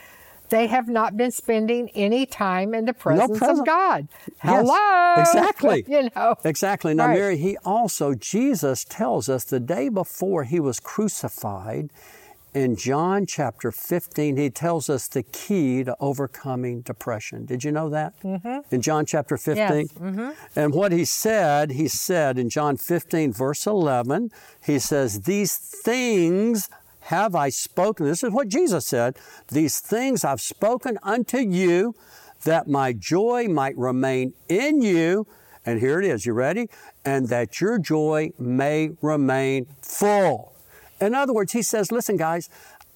They 0.50 0.67
have 0.67 0.88
not 0.88 1.17
been 1.17 1.32
spending 1.32 1.89
any 1.96 2.25
time 2.25 2.74
in 2.75 2.86
the 2.86 2.93
presence 2.93 3.41
no 3.41 3.50
of 3.50 3.65
God. 3.65 4.08
Hello. 4.39 4.75
Yes, 5.17 5.29
exactly. 5.34 5.86
you 5.88 6.10
know. 6.15 6.36
Exactly. 6.43 6.93
Now, 6.93 7.08
right. 7.08 7.17
Mary, 7.17 7.38
he 7.38 7.58
also, 7.65 8.13
Jesus 8.13 8.84
tells 8.84 9.29
us 9.29 9.43
the 9.46 9.60
day 9.60 9.89
before 9.89 10.43
he 10.43 10.60
was 10.60 10.79
crucified, 10.79 11.89
in 12.53 12.75
John 12.75 13.25
chapter 13.25 13.72
15, 13.72 14.38
he 14.38 14.50
tells 14.50 14.89
us 14.89 15.07
the 15.07 15.24
key 15.24 15.83
to 15.83 15.95
overcoming 16.00 16.81
depression. 16.81 17.45
Did 17.45 17.63
you 17.63 17.72
know 17.72 17.89
that? 17.89 18.13
Mm-hmm. 18.22 18.74
In 18.74 18.81
John 18.81 19.05
chapter 19.05 19.38
15? 19.38 19.57
Yes. 19.57 19.88
Mm-hmm. 19.93 20.29
And 20.55 20.74
what 20.74 20.91
he 20.91 21.05
said, 21.05 21.72
he 21.72 21.88
said 21.88 22.38
in 22.38 22.50
John 22.50 22.77
15, 22.77 23.33
verse 23.33 23.65
11, 23.65 24.31
he 24.65 24.77
says, 24.77 25.22
These 25.22 25.57
things 25.57 26.69
have 27.01 27.36
I 27.36 27.50
spoken. 27.50 28.05
This 28.05 28.24
is 28.24 28.31
what 28.31 28.50
Jesus 28.50 28.86
said. 28.86 29.17
These 29.50 29.79
things 29.79 30.24
I've 30.24 30.41
spoken 30.41 30.98
unto 31.03 31.38
you 31.38 31.95
that 32.43 32.67
my 32.67 32.93
joy 32.93 33.48
might 33.48 33.77
remain 33.77 34.33
in 34.48 34.81
you. 34.81 35.25
And 35.65 35.79
here 35.79 36.00
it 36.00 36.05
is. 36.05 36.25
You 36.25 36.33
ready? 36.33 36.69
And 37.03 37.29
that 37.29 37.60
your 37.60 37.79
joy 37.79 38.31
may 38.38 38.91
remain 39.01 39.67
full. 39.81 40.52
In 41.03 41.13
other 41.13 41.33
words, 41.33 41.51
he 41.51 41.62
says, 41.62 41.91
listen, 41.91 42.17
guys, 42.17 42.50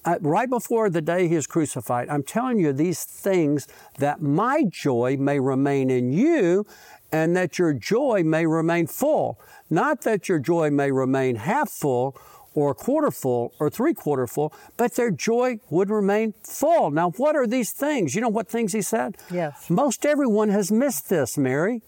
uh, 0.04 0.16
right 0.20 0.48
before 0.48 0.88
the 0.88 1.02
day 1.02 1.28
he 1.28 1.34
is 1.34 1.46
crucified, 1.46 2.08
I'm 2.08 2.22
telling 2.22 2.58
you 2.58 2.72
these 2.72 3.04
things 3.04 3.68
that 3.98 4.22
my 4.22 4.64
joy 4.68 5.16
may 5.18 5.38
remain 5.38 5.90
in 5.90 6.12
you 6.12 6.66
and 7.12 7.36
that 7.36 7.58
your 7.58 7.72
joy 7.72 8.22
may 8.24 8.46
remain 8.46 8.86
full. 8.86 9.38
Not 9.70 10.02
that 10.02 10.28
your 10.28 10.38
joy 10.38 10.70
may 10.70 10.90
remain 10.90 11.36
half 11.36 11.70
full 11.70 12.16
or 12.54 12.70
a 12.70 12.74
quarter 12.74 13.10
full 13.10 13.52
or 13.60 13.70
three 13.70 13.94
quarter 13.94 14.26
full, 14.26 14.52
but 14.76 14.94
their 14.94 15.10
joy 15.10 15.60
would 15.70 15.90
remain 15.90 16.34
full. 16.42 16.90
Now, 16.90 17.10
what 17.10 17.36
are 17.36 17.46
these 17.46 17.72
things? 17.72 18.14
You 18.14 18.20
know 18.20 18.28
what 18.28 18.48
things 18.48 18.72
he 18.72 18.82
said? 18.82 19.16
Yes. 19.30 19.68
Most 19.68 20.06
everyone 20.06 20.48
has 20.48 20.72
missed 20.72 21.08
this, 21.08 21.36
Mary. 21.36 21.82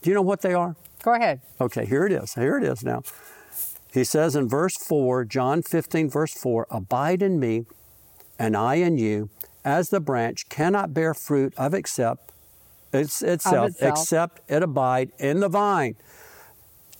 Do 0.00 0.10
you 0.10 0.14
know 0.14 0.22
what 0.22 0.40
they 0.40 0.54
are? 0.54 0.76
Go 1.02 1.14
ahead. 1.14 1.40
Okay, 1.60 1.84
here 1.84 2.06
it 2.06 2.12
is. 2.12 2.34
Here 2.34 2.56
it 2.58 2.64
is 2.64 2.82
now. 2.84 3.02
He 3.92 4.04
says 4.04 4.34
in 4.34 4.48
verse 4.48 4.76
4, 4.76 5.24
John 5.26 5.62
15, 5.62 6.08
verse 6.08 6.32
4, 6.32 6.66
Abide 6.70 7.22
in 7.22 7.38
me, 7.38 7.66
and 8.38 8.56
I 8.56 8.76
in 8.76 8.96
you, 8.96 9.28
as 9.64 9.90
the 9.90 10.00
branch 10.00 10.48
cannot 10.48 10.94
bear 10.94 11.14
fruit 11.14 11.52
of 11.56 11.74
except 11.74 12.32
it's 12.92 13.22
itself, 13.22 13.70
itself. 13.70 13.98
except 13.98 14.50
it 14.50 14.62
abide 14.62 15.12
in 15.18 15.40
the 15.40 15.48
vine. 15.48 15.96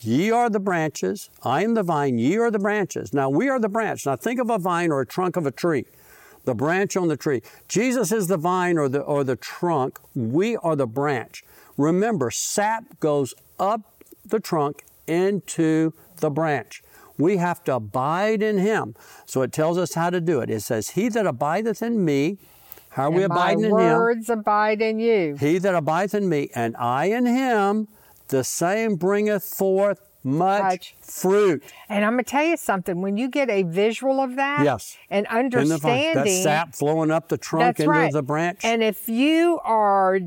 Ye 0.01 0.31
are 0.31 0.51
the 0.51 0.61
branches, 0.61 1.31
I 1.43 1.63
am 1.63 1.75
the 1.75 1.83
vine, 1.83 2.19
ye 2.19 2.37
are 2.37 2.51
the 2.51 2.59
branches. 2.59 3.13
Now 3.13 3.31
we 3.31 3.49
are 3.49 3.61
the 3.61 3.69
branch. 3.69 4.05
Now 4.07 4.17
think 4.17 4.41
of 4.41 4.51
a 4.51 4.59
vine 4.59 4.91
or 4.91 5.01
a 5.01 5.07
trunk 5.07 5.37
of 5.37 5.47
a 5.47 5.51
tree. 5.51 5.87
The 6.45 6.55
branch 6.55 6.97
on 6.97 7.07
the 7.09 7.17
tree. 7.17 7.41
Jesus 7.69 8.11
is 8.11 8.27
the 8.27 8.37
vine 8.37 8.79
or 8.79 8.89
the 8.89 9.01
or 9.01 9.23
the 9.23 9.37
trunk. 9.37 10.01
We 10.15 10.57
are 10.57 10.75
the 10.75 10.89
branch. 10.89 11.45
Remember, 11.77 12.33
sap 12.33 12.99
goes 12.99 13.33
up 13.61 13.81
the 14.25 14.41
trunk 14.41 14.83
into 15.07 15.93
the 16.23 16.31
branch. 16.31 16.83
We 17.19 17.37
have 17.37 17.63
to 17.65 17.75
abide 17.75 18.43
in 18.43 18.57
him. 18.57 18.95
So 19.27 19.43
it 19.43 19.53
tells 19.53 19.77
us 19.77 19.93
how 19.93 20.09
to 20.09 20.21
do 20.21 20.41
it. 20.41 20.49
It 20.49 20.63
says, 20.63 20.91
He 20.91 21.11
that 21.11 21.27
abideth 21.27 21.83
in 21.83 22.03
me, 22.03 22.39
how 22.91 23.05
are 23.05 23.11
we 23.11 23.23
And 23.25 23.33
abiding 23.33 23.65
in 23.65 23.71
him? 23.71 23.97
words 23.99 24.31
abide 24.31 24.81
in 24.81 24.99
you. 24.99 25.37
He 25.39 25.59
that 25.59 25.75
abideth 25.75 26.15
in 26.15 26.29
me, 26.29 26.49
and 26.55 26.75
I 26.79 27.07
in 27.07 27.27
him, 27.27 27.89
the 28.29 28.45
same 28.45 28.97
bringeth 28.97 29.45
forth 29.45 30.01
much, 30.25 30.63
Much. 30.63 30.95
fruit. 31.01 31.63
And 31.89 32.05
I'm 32.05 32.13
going 32.13 32.25
to 32.25 32.31
tell 32.31 32.45
you 32.45 32.57
something. 32.57 33.01
When 33.01 33.17
you 33.17 33.29
get 33.29 33.51
a 33.51 33.63
visual 33.65 34.21
of 34.21 34.37
that 34.37 34.65
Yes. 34.65 34.97
and 35.11 35.27
In 35.27 35.33
the 35.33 35.39
understanding, 35.39 36.15
That 36.15 36.43
sap 36.43 36.75
flowing 36.75 37.11
up 37.11 37.29
the 37.29 37.39
trunk 37.39 37.81
into 37.81 37.91
right. 37.91 38.13
the 38.13 38.23
branch. 38.23 38.61
And 38.65 38.83
if 38.83 39.09
you 39.09 39.61
are 39.65 40.19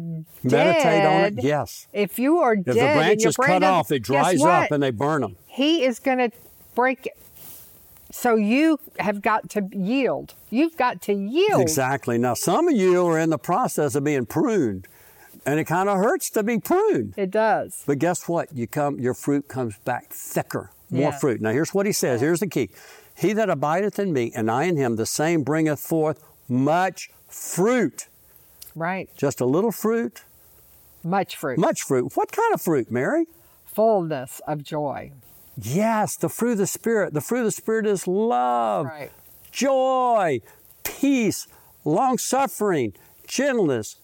Meditate 0.44 0.84
dead, 0.84 1.06
on 1.34 1.38
it. 1.40 1.44
Yes. 1.44 1.88
if 1.94 2.20
you 2.20 2.40
are 2.40 2.54
If 2.54 2.66
dead, 2.66 2.75
the 2.75 3.00
branch 3.00 3.25
is 3.25 3.36
cut 3.38 3.64
off, 3.64 3.92
it 3.92 4.04
dries 4.04 4.42
up 4.42 4.72
and 4.72 4.82
they 4.84 4.92
burn 4.92 5.22
them. 5.22 5.36
he 5.48 5.84
is 5.84 6.00
going 6.00 6.18
to 6.18 6.32
break 6.75 7.06
it. 7.08 7.18
So 8.12 8.36
you 8.36 8.80
have 9.00 9.22
got 9.22 9.50
to 9.52 9.68
yield. 9.74 10.36
You've 10.50 10.78
got 10.78 11.02
to 11.04 11.14
yield. 11.14 11.62
Exactly. 11.62 12.18
Now, 12.18 12.34
some 12.34 12.68
of 12.70 12.75
you 12.75 13.06
are 13.08 13.20
in 13.20 13.30
the 13.30 13.38
process 13.38 13.94
of 13.96 14.06
being 14.06 14.25
pruned, 14.25 14.88
and 15.46 15.60
it 15.60 15.66
kind 15.66 15.90
of 15.90 15.98
hurts 15.98 16.30
to 16.32 16.44
be 16.44 16.60
pruned. 16.60 17.14
It 17.18 17.32
does. 17.32 17.84
But 17.86 18.00
guess 18.00 18.28
what? 18.28 18.54
You 18.54 18.68
come, 18.68 19.00
your 19.00 19.14
fruit 19.14 19.48
comes 19.48 19.78
back 19.80 20.12
thicker, 20.12 20.72
more 20.90 21.12
Yeah. 21.12 21.18
fruit. 21.20 21.42
Now, 21.42 21.52
here's 21.52 21.74
what 21.74 21.86
he 21.86 21.92
says. 21.92 22.22
Here's 22.22 22.40
the 22.40 22.48
key: 22.48 22.70
He 23.16 23.34
that 23.34 23.50
abideth 23.50 23.98
in 24.00 24.12
me, 24.14 24.32
and 24.36 24.50
I 24.52 24.64
in 24.64 24.78
him, 24.78 24.96
the 24.96 25.06
same 25.06 25.44
bringeth 25.44 25.80
forth 25.80 26.24
much 26.50 27.10
fruit. 27.28 28.08
Right. 28.75 29.10
Just 29.16 29.40
a 29.40 29.46
little 29.46 29.72
fruit, 29.72 30.24
Much 31.04 31.36
fruit. 31.38 31.58
much 31.58 31.82
fruit. 31.84 32.12
What 32.16 32.32
kind 32.32 32.54
of 32.54 32.62
fruit, 32.62 32.92
Mary? 32.92 33.25
Fullness 33.66 34.42
of 34.48 34.64
joy. 34.64 35.12
Yes, 35.58 36.18
the 36.18 36.28
fruit 36.28 36.54
of 36.54 36.58
the 36.58 36.68
Spirit. 36.68 37.14
The 37.14 37.22
fruit 37.22 37.40
of 37.40 37.46
the 37.46 37.52
Spirit 37.52 37.86
is 37.86 38.06
love, 38.08 38.88
Right. 38.88 39.12
joy, 39.52 40.42
peace, 40.84 41.48
long 41.86 42.18
suffering, 42.18 42.94
gentleness, 43.28 43.96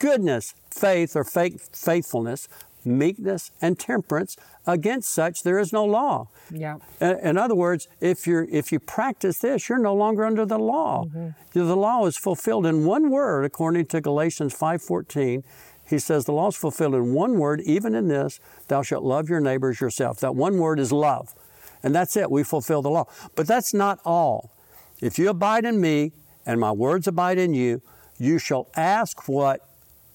goodness, 0.00 0.54
faith 0.70 1.14
or 1.14 1.22
faith, 1.22 1.70
faithfulness, 1.72 2.48
meekness, 2.84 3.52
and 3.60 3.78
temperance. 3.78 4.36
Against 4.66 5.10
such 5.10 5.42
there 5.42 5.58
is 5.58 5.72
no 5.72 5.84
law. 5.84 6.28
Yeah. 6.50 6.78
In 7.00 7.38
other 7.38 7.54
words, 7.54 7.86
if 8.00 8.26
you 8.26 8.48
if 8.50 8.72
you 8.72 8.80
practice 8.80 9.38
this, 9.38 9.68
you're 9.68 9.78
no 9.78 9.94
longer 9.94 10.24
under 10.24 10.44
the 10.44 10.58
law. 10.58 11.04
Mm-hmm. 11.04 11.28
The 11.52 11.76
law 11.76 12.06
is 12.06 12.16
fulfilled 12.16 12.66
in 12.66 12.84
one 12.84 13.10
word, 13.10 13.44
according 13.44 13.86
to 13.86 14.00
Galatians 14.00 14.54
5:14. 14.54 15.44
He 15.90 15.98
says 15.98 16.24
the 16.24 16.32
law 16.32 16.48
is 16.48 16.56
fulfilled 16.56 16.94
in 16.94 17.14
one 17.14 17.36
word, 17.36 17.60
even 17.62 17.96
in 17.96 18.06
this, 18.06 18.38
thou 18.68 18.80
shalt 18.80 19.02
love 19.02 19.28
your 19.28 19.40
neighbors 19.40 19.80
yourself. 19.80 20.20
That 20.20 20.36
one 20.36 20.58
word 20.58 20.78
is 20.78 20.92
love. 20.92 21.34
And 21.82 21.92
that's 21.92 22.16
it. 22.16 22.30
We 22.30 22.44
fulfill 22.44 22.80
the 22.80 22.90
law. 22.90 23.06
But 23.34 23.48
that's 23.48 23.74
not 23.74 23.98
all. 24.04 24.52
If 25.00 25.18
you 25.18 25.30
abide 25.30 25.64
in 25.64 25.80
me 25.80 26.12
and 26.46 26.60
my 26.60 26.70
words 26.70 27.08
abide 27.08 27.38
in 27.38 27.54
you, 27.54 27.82
you 28.18 28.38
shall 28.38 28.68
ask 28.76 29.28
what 29.28 29.66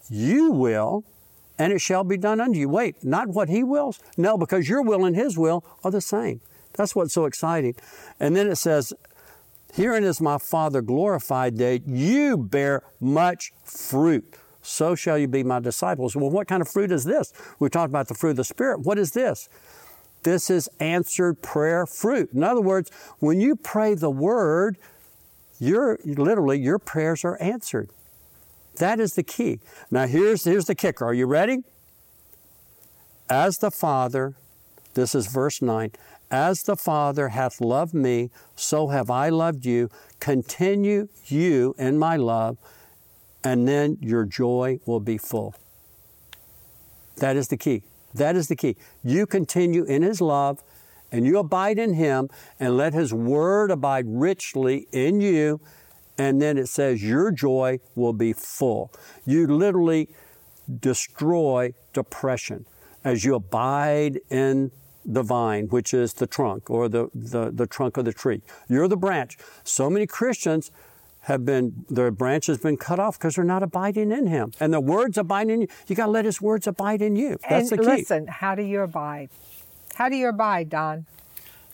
you 0.09 0.51
will, 0.51 1.03
and 1.57 1.71
it 1.71 1.79
shall 1.79 2.03
be 2.03 2.17
done 2.17 2.41
unto 2.41 2.59
you. 2.59 2.69
Wait, 2.69 3.03
not 3.03 3.29
what 3.29 3.49
he 3.49 3.63
wills? 3.63 3.99
No, 4.17 4.37
because 4.37 4.67
your 4.67 4.81
will 4.81 5.05
and 5.05 5.15
his 5.15 5.37
will 5.37 5.63
are 5.83 5.91
the 5.91 6.01
same. 6.01 6.41
That's 6.73 6.95
what's 6.95 7.13
so 7.13 7.25
exciting. 7.25 7.75
And 8.19 8.35
then 8.35 8.47
it 8.47 8.57
says, 8.57 8.93
Herein 9.73 10.05
is 10.05 10.21
my 10.21 10.37
Father 10.37 10.81
glorified 10.81 11.57
that 11.57 11.85
you 11.85 12.37
bear 12.37 12.81
much 13.01 13.51
fruit. 13.63 14.37
So 14.61 14.95
shall 14.95 15.17
you 15.17 15.27
be 15.27 15.43
my 15.43 15.59
disciples. 15.59 16.15
Well, 16.15 16.29
what 16.29 16.47
kind 16.47 16.61
of 16.61 16.69
fruit 16.69 16.91
is 16.91 17.03
this? 17.03 17.33
We 17.59 17.69
talked 17.69 17.89
about 17.89 18.07
the 18.07 18.15
fruit 18.15 18.31
of 18.31 18.35
the 18.37 18.43
Spirit. 18.43 18.79
What 18.79 18.97
is 18.97 19.11
this? 19.11 19.49
This 20.23 20.49
is 20.49 20.69
answered 20.79 21.41
prayer 21.41 21.85
fruit. 21.85 22.31
In 22.33 22.43
other 22.43 22.61
words, 22.61 22.89
when 23.19 23.39
you 23.39 23.55
pray 23.55 23.93
the 23.93 24.09
word, 24.09 24.77
your 25.59 25.99
literally 26.03 26.59
your 26.59 26.79
prayers 26.79 27.23
are 27.23 27.39
answered. 27.41 27.89
That 28.77 28.99
is 28.99 29.13
the 29.13 29.23
key. 29.23 29.59
Now 29.91 30.07
here's 30.07 30.43
here's 30.43 30.65
the 30.65 30.75
kicker. 30.75 31.05
Are 31.05 31.13
you 31.13 31.25
ready? 31.25 31.59
As 33.29 33.57
the 33.57 33.71
Father, 33.71 34.35
this 34.93 35.15
is 35.15 35.27
verse 35.27 35.61
9. 35.61 35.91
As 36.29 36.63
the 36.63 36.75
Father 36.75 37.29
hath 37.29 37.61
loved 37.61 37.93
me, 37.93 38.29
so 38.55 38.87
have 38.89 39.09
I 39.09 39.29
loved 39.29 39.65
you. 39.65 39.89
Continue 40.19 41.07
you 41.25 41.75
in 41.77 41.97
my 41.97 42.17
love, 42.17 42.57
and 43.43 43.67
then 43.67 43.97
your 44.01 44.25
joy 44.25 44.79
will 44.85 44.99
be 44.99 45.17
full. 45.17 45.55
That 47.17 47.35
is 47.35 47.47
the 47.47 47.57
key. 47.57 47.83
That 48.13 48.35
is 48.35 48.47
the 48.47 48.55
key. 48.55 48.75
You 49.03 49.25
continue 49.25 49.83
in 49.83 50.01
His 50.01 50.21
love 50.21 50.63
and 51.11 51.25
you 51.25 51.37
abide 51.37 51.77
in 51.77 51.93
Him 51.93 52.29
and 52.59 52.75
let 52.77 52.93
His 52.93 53.13
Word 53.13 53.71
abide 53.71 54.05
richly 54.07 54.87
in 54.91 55.21
you. 55.21 55.61
And 56.17 56.41
then 56.41 56.57
it 56.57 56.67
says, 56.67 57.03
Your 57.03 57.31
joy 57.31 57.79
will 57.95 58.13
be 58.13 58.33
full. 58.33 58.91
You 59.25 59.47
literally 59.47 60.09
destroy 60.79 61.73
depression 61.93 62.65
as 63.03 63.23
you 63.23 63.35
abide 63.35 64.19
in 64.29 64.71
the 65.05 65.21
vine, 65.21 65.67
which 65.67 65.93
is 65.93 66.13
the 66.13 66.25
trunk 66.25 66.69
or 66.69 66.89
the, 66.89 67.09
the, 67.13 67.51
the 67.51 67.67
trunk 67.67 67.97
of 67.97 68.05
the 68.05 68.13
tree. 68.13 68.41
You're 68.67 68.87
the 68.87 68.97
branch. 68.97 69.37
So 69.63 69.89
many 69.89 70.07
Christians 70.07 70.71
have 71.21 71.45
been, 71.45 71.85
their 71.89 72.11
branch 72.11 72.47
has 72.47 72.57
been 72.57 72.77
cut 72.77 72.99
off 72.99 73.17
because 73.17 73.35
they're 73.35 73.43
not 73.43 73.63
abiding 73.63 74.11
in 74.11 74.27
Him. 74.27 74.51
And 74.59 74.73
the 74.73 74.79
words 74.79 75.17
abide 75.17 75.49
in 75.49 75.61
you. 75.61 75.67
You 75.87 75.95
got 75.95 76.05
to 76.05 76.11
let 76.11 76.25
His 76.25 76.41
words 76.41 76.67
abide 76.67 77.01
in 77.01 77.15
you. 77.15 77.37
That's 77.47 77.71
and 77.71 77.79
the 77.79 77.83
key. 77.83 77.89
listen, 77.97 78.27
how 78.27 78.55
do 78.55 78.63
you 78.63 78.81
abide? 78.81 79.29
How 79.95 80.09
do 80.09 80.15
you 80.15 80.29
abide, 80.29 80.69
Don? 80.69 81.05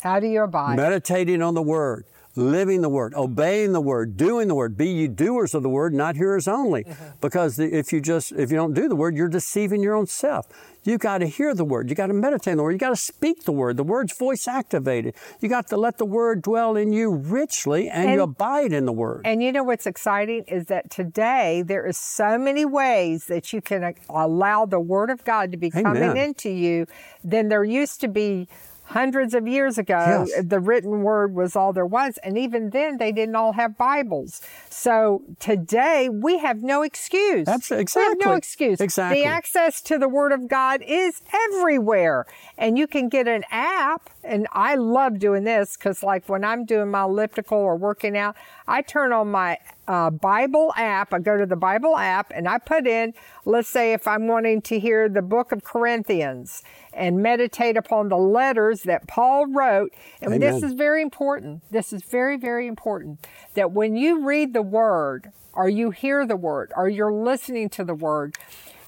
How 0.02 0.20
do 0.20 0.28
you 0.28 0.44
abide? 0.44 0.76
Meditating 0.76 1.42
on 1.42 1.54
the 1.54 1.62
Word, 1.62 2.06
living 2.36 2.82
the 2.82 2.90
Word, 2.90 3.14
obeying 3.14 3.74
the 3.74 3.82
Word, 3.82 4.18
doing 4.18 4.48
the 4.48 4.56
Word. 4.56 4.78
Be 4.78 4.88
ye 4.88 5.08
doers 5.08 5.54
of 5.54 5.64
the 5.64 5.70
Word, 5.70 5.94
not 5.94 6.16
hearers 6.16 6.48
only. 6.48 6.84
Mm-hmm. 6.84 7.04
Because 7.20 7.60
if 7.60 7.92
you 7.92 8.02
just 8.02 8.32
if 8.32 8.52
you 8.52 8.58
don't 8.58 8.74
do 8.74 8.88
the 8.88 8.96
Word, 8.96 9.16
you're 9.16 9.28
deceiving 9.28 9.84
your 9.84 9.96
own 9.96 10.08
self. 10.08 10.48
You 10.84 10.98
got 10.98 11.20
to 11.20 11.28
hear 11.28 11.54
the 11.54 11.66
Word. 11.66 11.90
You 11.90 11.96
got 11.96 12.08
to 12.08 12.14
meditate 12.14 12.54
on 12.54 12.58
the 12.58 12.64
Word. 12.64 12.72
You 12.72 12.80
got 12.80 12.90
to 12.90 12.96
speak 12.96 13.44
the 13.44 13.52
Word. 13.52 13.78
The 13.78 13.84
Word's 13.84 14.18
voice 14.18 14.48
activated. 14.48 15.14
You 15.40 15.48
got 15.48 15.68
to 15.68 15.78
let 15.78 16.00
the 16.00 16.06
Word 16.06 16.42
dwell 16.42 16.76
in 16.76 16.92
you 16.92 17.12
richly, 17.12 17.88
and, 17.88 18.12
you 18.12 18.22
abide 18.22 18.74
in 18.74 18.86
the 18.86 18.92
Word. 18.92 19.22
And 19.26 19.44
you 19.44 19.52
know 19.52 19.64
what's 19.64 19.86
exciting 19.86 20.44
is 20.48 20.66
that 20.66 20.90
today 20.90 21.62
there 21.62 21.86
is 21.86 21.98
so 21.98 22.38
many 22.40 22.66
ways 22.66 23.26
that 23.26 23.54
you 23.54 23.62
can 23.62 23.84
uh, 23.84 23.94
allow 24.10 24.66
the 24.66 24.80
Word 24.80 25.12
of 25.12 25.24
God 25.24 25.52
to 25.52 25.58
be 25.58 25.70
coming 25.70 26.18
into 26.18 26.50
you 26.50 26.88
than 27.24 27.50
there 27.50 27.64
used 27.64 28.02
to 28.02 28.08
be 28.08 28.48
hundreds 28.92 29.34
of 29.34 29.48
years 29.48 29.78
ago, 29.78 30.26
Yes. 30.28 30.44
the 30.46 30.60
written 30.60 31.02
word 31.02 31.34
was 31.34 31.56
all 31.56 31.74
there 31.74 31.86
was. 31.86 32.18
And 32.24 32.38
even 32.38 32.70
then, 32.72 32.98
they 32.98 33.12
didn't 33.12 33.36
all 33.36 33.54
have 33.54 33.78
Bibles. 33.78 34.42
So 34.70 35.24
today, 35.40 36.10
we 36.10 36.38
have 36.40 36.62
no 36.62 36.82
excuse. 36.82 37.48
Abso- 37.48 37.72
We 37.72 37.76
have 37.78 37.82
exactly. 37.82 38.26
no 38.26 38.34
excuse. 38.34 38.80
Exactly. 38.82 39.22
The 39.22 39.28
access 39.28 39.82
to 39.84 39.98
the 39.98 40.10
Word 40.10 40.32
of 40.32 40.48
God 40.48 40.82
is 40.86 41.22
everywhere. 41.50 42.26
And 42.58 42.78
you 42.78 42.88
can 42.88 43.10
get 43.10 43.28
an 43.28 43.44
app. 43.52 44.10
And 44.24 44.48
I 44.52 44.76
love 44.76 45.20
doing 45.20 45.44
this 45.46 45.78
because, 45.78 46.04
like, 46.04 46.28
when 46.30 46.44
I'm 46.44 46.66
doing 46.66 46.90
my 46.92 47.04
elliptical 47.04 47.58
or 47.58 47.76
working 47.76 48.18
out, 48.18 48.36
I 48.68 48.82
turn 48.82 49.12
on 49.14 49.32
my 49.32 49.58
uh, 49.88 50.10
Bible 50.10 50.74
app. 50.78 51.14
I 51.14 51.20
go 51.20 51.38
to 51.38 51.46
the 51.46 51.56
Bible 51.56 51.98
app 51.98 52.32
and 52.34 52.48
I 52.48 52.58
put 52.60 52.86
in, 52.88 53.14
let's 53.46 53.68
say, 53.68 53.94
if 53.94 54.08
I'm 54.08 54.28
wanting 54.28 54.62
to 54.64 54.80
hear 54.80 55.10
the 55.10 55.22
book 55.22 55.52
of 55.52 55.64
Corinthians 55.64 56.62
and 56.94 57.22
meditate 57.22 57.78
upon 57.78 58.10
the 58.10 58.18
letters 58.18 58.84
that 58.84 59.08
Paul 59.08 59.48
wrote. 59.48 59.94
And 60.22 60.42
this 60.42 60.64
is 60.64 60.74
very 60.74 61.02
important. 61.02 61.64
This 61.72 61.94
is 61.94 62.04
very, 62.04 62.38
very 62.38 62.68
important 62.68 63.26
that 63.54 63.72
when 63.72 63.96
you 63.96 64.26
read 64.26 64.54
the 64.54 64.62
Word 64.62 65.32
or 65.54 65.70
you 65.70 65.92
hear 65.92 66.26
the 66.26 66.36
Word 66.36 66.72
or 66.76 66.90
you're 66.90 67.14
listening 67.14 67.70
to 67.70 67.84
the 67.84 67.96
Word, 67.96 68.36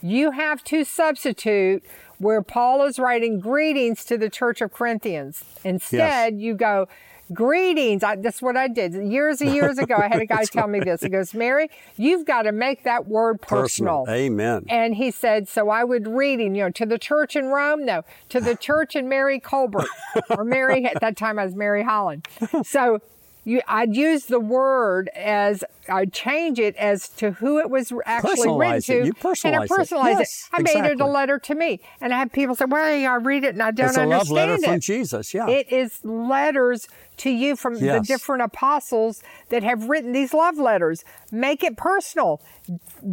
you 0.02 0.32
have 0.32 0.64
to 0.66 0.84
substitute 0.84 1.84
where 2.18 2.42
Paul 2.42 2.84
is 2.84 3.00
writing 3.00 3.40
greetings 3.40 4.04
to 4.06 4.18
the 4.18 4.30
church 4.30 4.62
of 4.62 4.74
Corinthians. 4.74 5.44
Instead, 5.64 6.40
you 6.40 6.54
go, 6.56 6.88
Greetings. 7.32 8.04
I, 8.04 8.18
that's 8.18 8.42
what 8.42 8.58
I 8.58 8.68
did 8.68 8.94
years 8.94 9.40
and 9.42 9.54
years 9.54 9.78
ago. 9.78 9.96
I 9.96 10.08
had 10.08 10.22
a 10.22 10.26
guy 10.28 10.44
tell 10.44 10.68
me 10.68 10.80
this. 10.80 11.02
He 11.02 11.10
goes, 11.10 11.34
Mary, 11.34 11.70
you've 11.96 12.26
got 12.26 12.44
to 12.44 12.52
make 12.52 12.84
that 12.84 13.08
word 13.08 13.42
personal. 13.42 14.06
Amen. 14.10 14.66
And 14.70 14.96
he 14.96 15.12
said, 15.12 15.48
so 15.48 15.70
I 15.70 15.84
would 15.84 16.08
reading, 16.08 16.56
you 16.56 16.64
know, 16.64 16.72
to 16.72 16.86
the 16.86 17.00
church 17.00 17.36
in 17.36 17.46
Rome, 17.46 17.86
no, 17.86 18.04
to 18.30 18.42
the 18.42 18.56
church 18.56 18.96
in 18.96 19.08
Mary 19.08 19.40
Colbert, 19.40 19.88
or 20.30 20.44
Mary, 20.44 20.86
at 20.86 21.00
that 21.02 21.16
time 21.16 21.40
I 21.40 21.46
was 21.46 21.56
Mary 21.56 21.84
Holland. 21.84 22.28
So 22.64 23.00
you, 23.44 23.62
I'd 23.68 23.96
use 23.96 24.26
the 24.26 24.40
word 24.40 25.10
as, 25.16 25.64
I'd 25.90 26.14
change 26.14 26.60
it 26.60 26.76
as 26.78 27.10
to 27.10 27.32
who 27.32 27.60
it 27.60 27.70
was 27.70 27.92
actually 28.06 28.50
written 28.58 28.76
it. 28.78 28.84
to. 28.86 29.02
And 29.46 29.56
I 29.56 29.68
personalize 29.68 30.14
it. 30.14 30.20
Yes, 30.20 30.50
it. 30.54 30.56
I 30.58 30.62
made 30.62 30.86
it 30.92 31.02
a 31.02 31.06
letter 31.06 31.40
to 31.40 31.56
me. 31.56 31.82
And 32.00 32.14
I 32.14 32.20
had 32.20 32.32
people 32.32 32.56
say, 32.56 32.66
well, 32.66 32.84
I 32.84 33.16
read 33.16 33.44
it 33.44 33.54
and 33.54 33.62
I 33.64 33.72
don't 33.72 33.90
It's 33.90 33.98
a 33.98 34.06
love 34.06 34.22
understand 34.22 34.36
letter 34.36 34.54
it. 34.54 34.66
from 34.66 34.80
Jesus. 34.80 35.34
Yeah. 35.34 35.50
It 35.50 35.72
is 35.72 36.04
letters 36.06 36.88
to 37.18 37.30
you 37.30 37.56
from 37.56 37.76
the 37.76 38.00
different 38.00 38.42
apostles 38.42 39.22
that 39.50 39.62
have 39.62 39.90
written 39.90 40.14
these 40.14 40.34
love 40.34 40.58
letters. 40.58 41.04
Make 41.32 41.64
it 41.64 41.78
personal. 41.78 42.42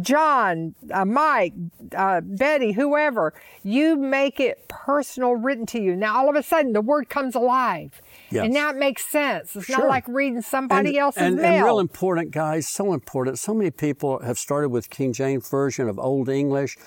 John, 0.01 0.75
uh, 0.91 1.05
Mike, 1.05 1.53
uh, 1.95 2.21
Betty, 2.21 2.71
whoever, 2.71 3.33
you 3.63 3.95
make 3.97 4.39
it 4.39 4.67
personal, 4.69 5.35
written 5.35 5.65
to 5.67 5.81
you. 5.81 5.95
Now, 5.95 6.17
all 6.17 6.29
of 6.29 6.35
a 6.35 6.43
sudden, 6.43 6.73
the 6.73 6.81
word 6.81 7.09
comes 7.09 7.35
alive. 7.35 8.01
Yes. 8.31 8.45
And 8.45 8.53
now 8.53 8.69
it 8.69 8.77
makes 8.77 9.05
sense. 9.05 9.55
It's 9.55 9.69
not 9.69 9.87
like 9.87 10.07
reading 10.07 10.41
somebody 10.41 10.97
else's 10.97 11.21
and, 11.21 11.35
mail. 11.35 11.45
and 11.45 11.65
real 11.65 11.79
important, 11.79 12.31
guys, 12.31 12.67
so 12.67 12.93
important. 12.93 13.37
So 13.39 13.53
many 13.53 13.71
people 13.71 14.19
have 14.19 14.37
started 14.37 14.69
with 14.69 14.89
King 14.89 15.11
James 15.11 15.49
Version 15.49 15.89
of 15.89 15.99
Old 15.99 16.29
English. 16.29 16.77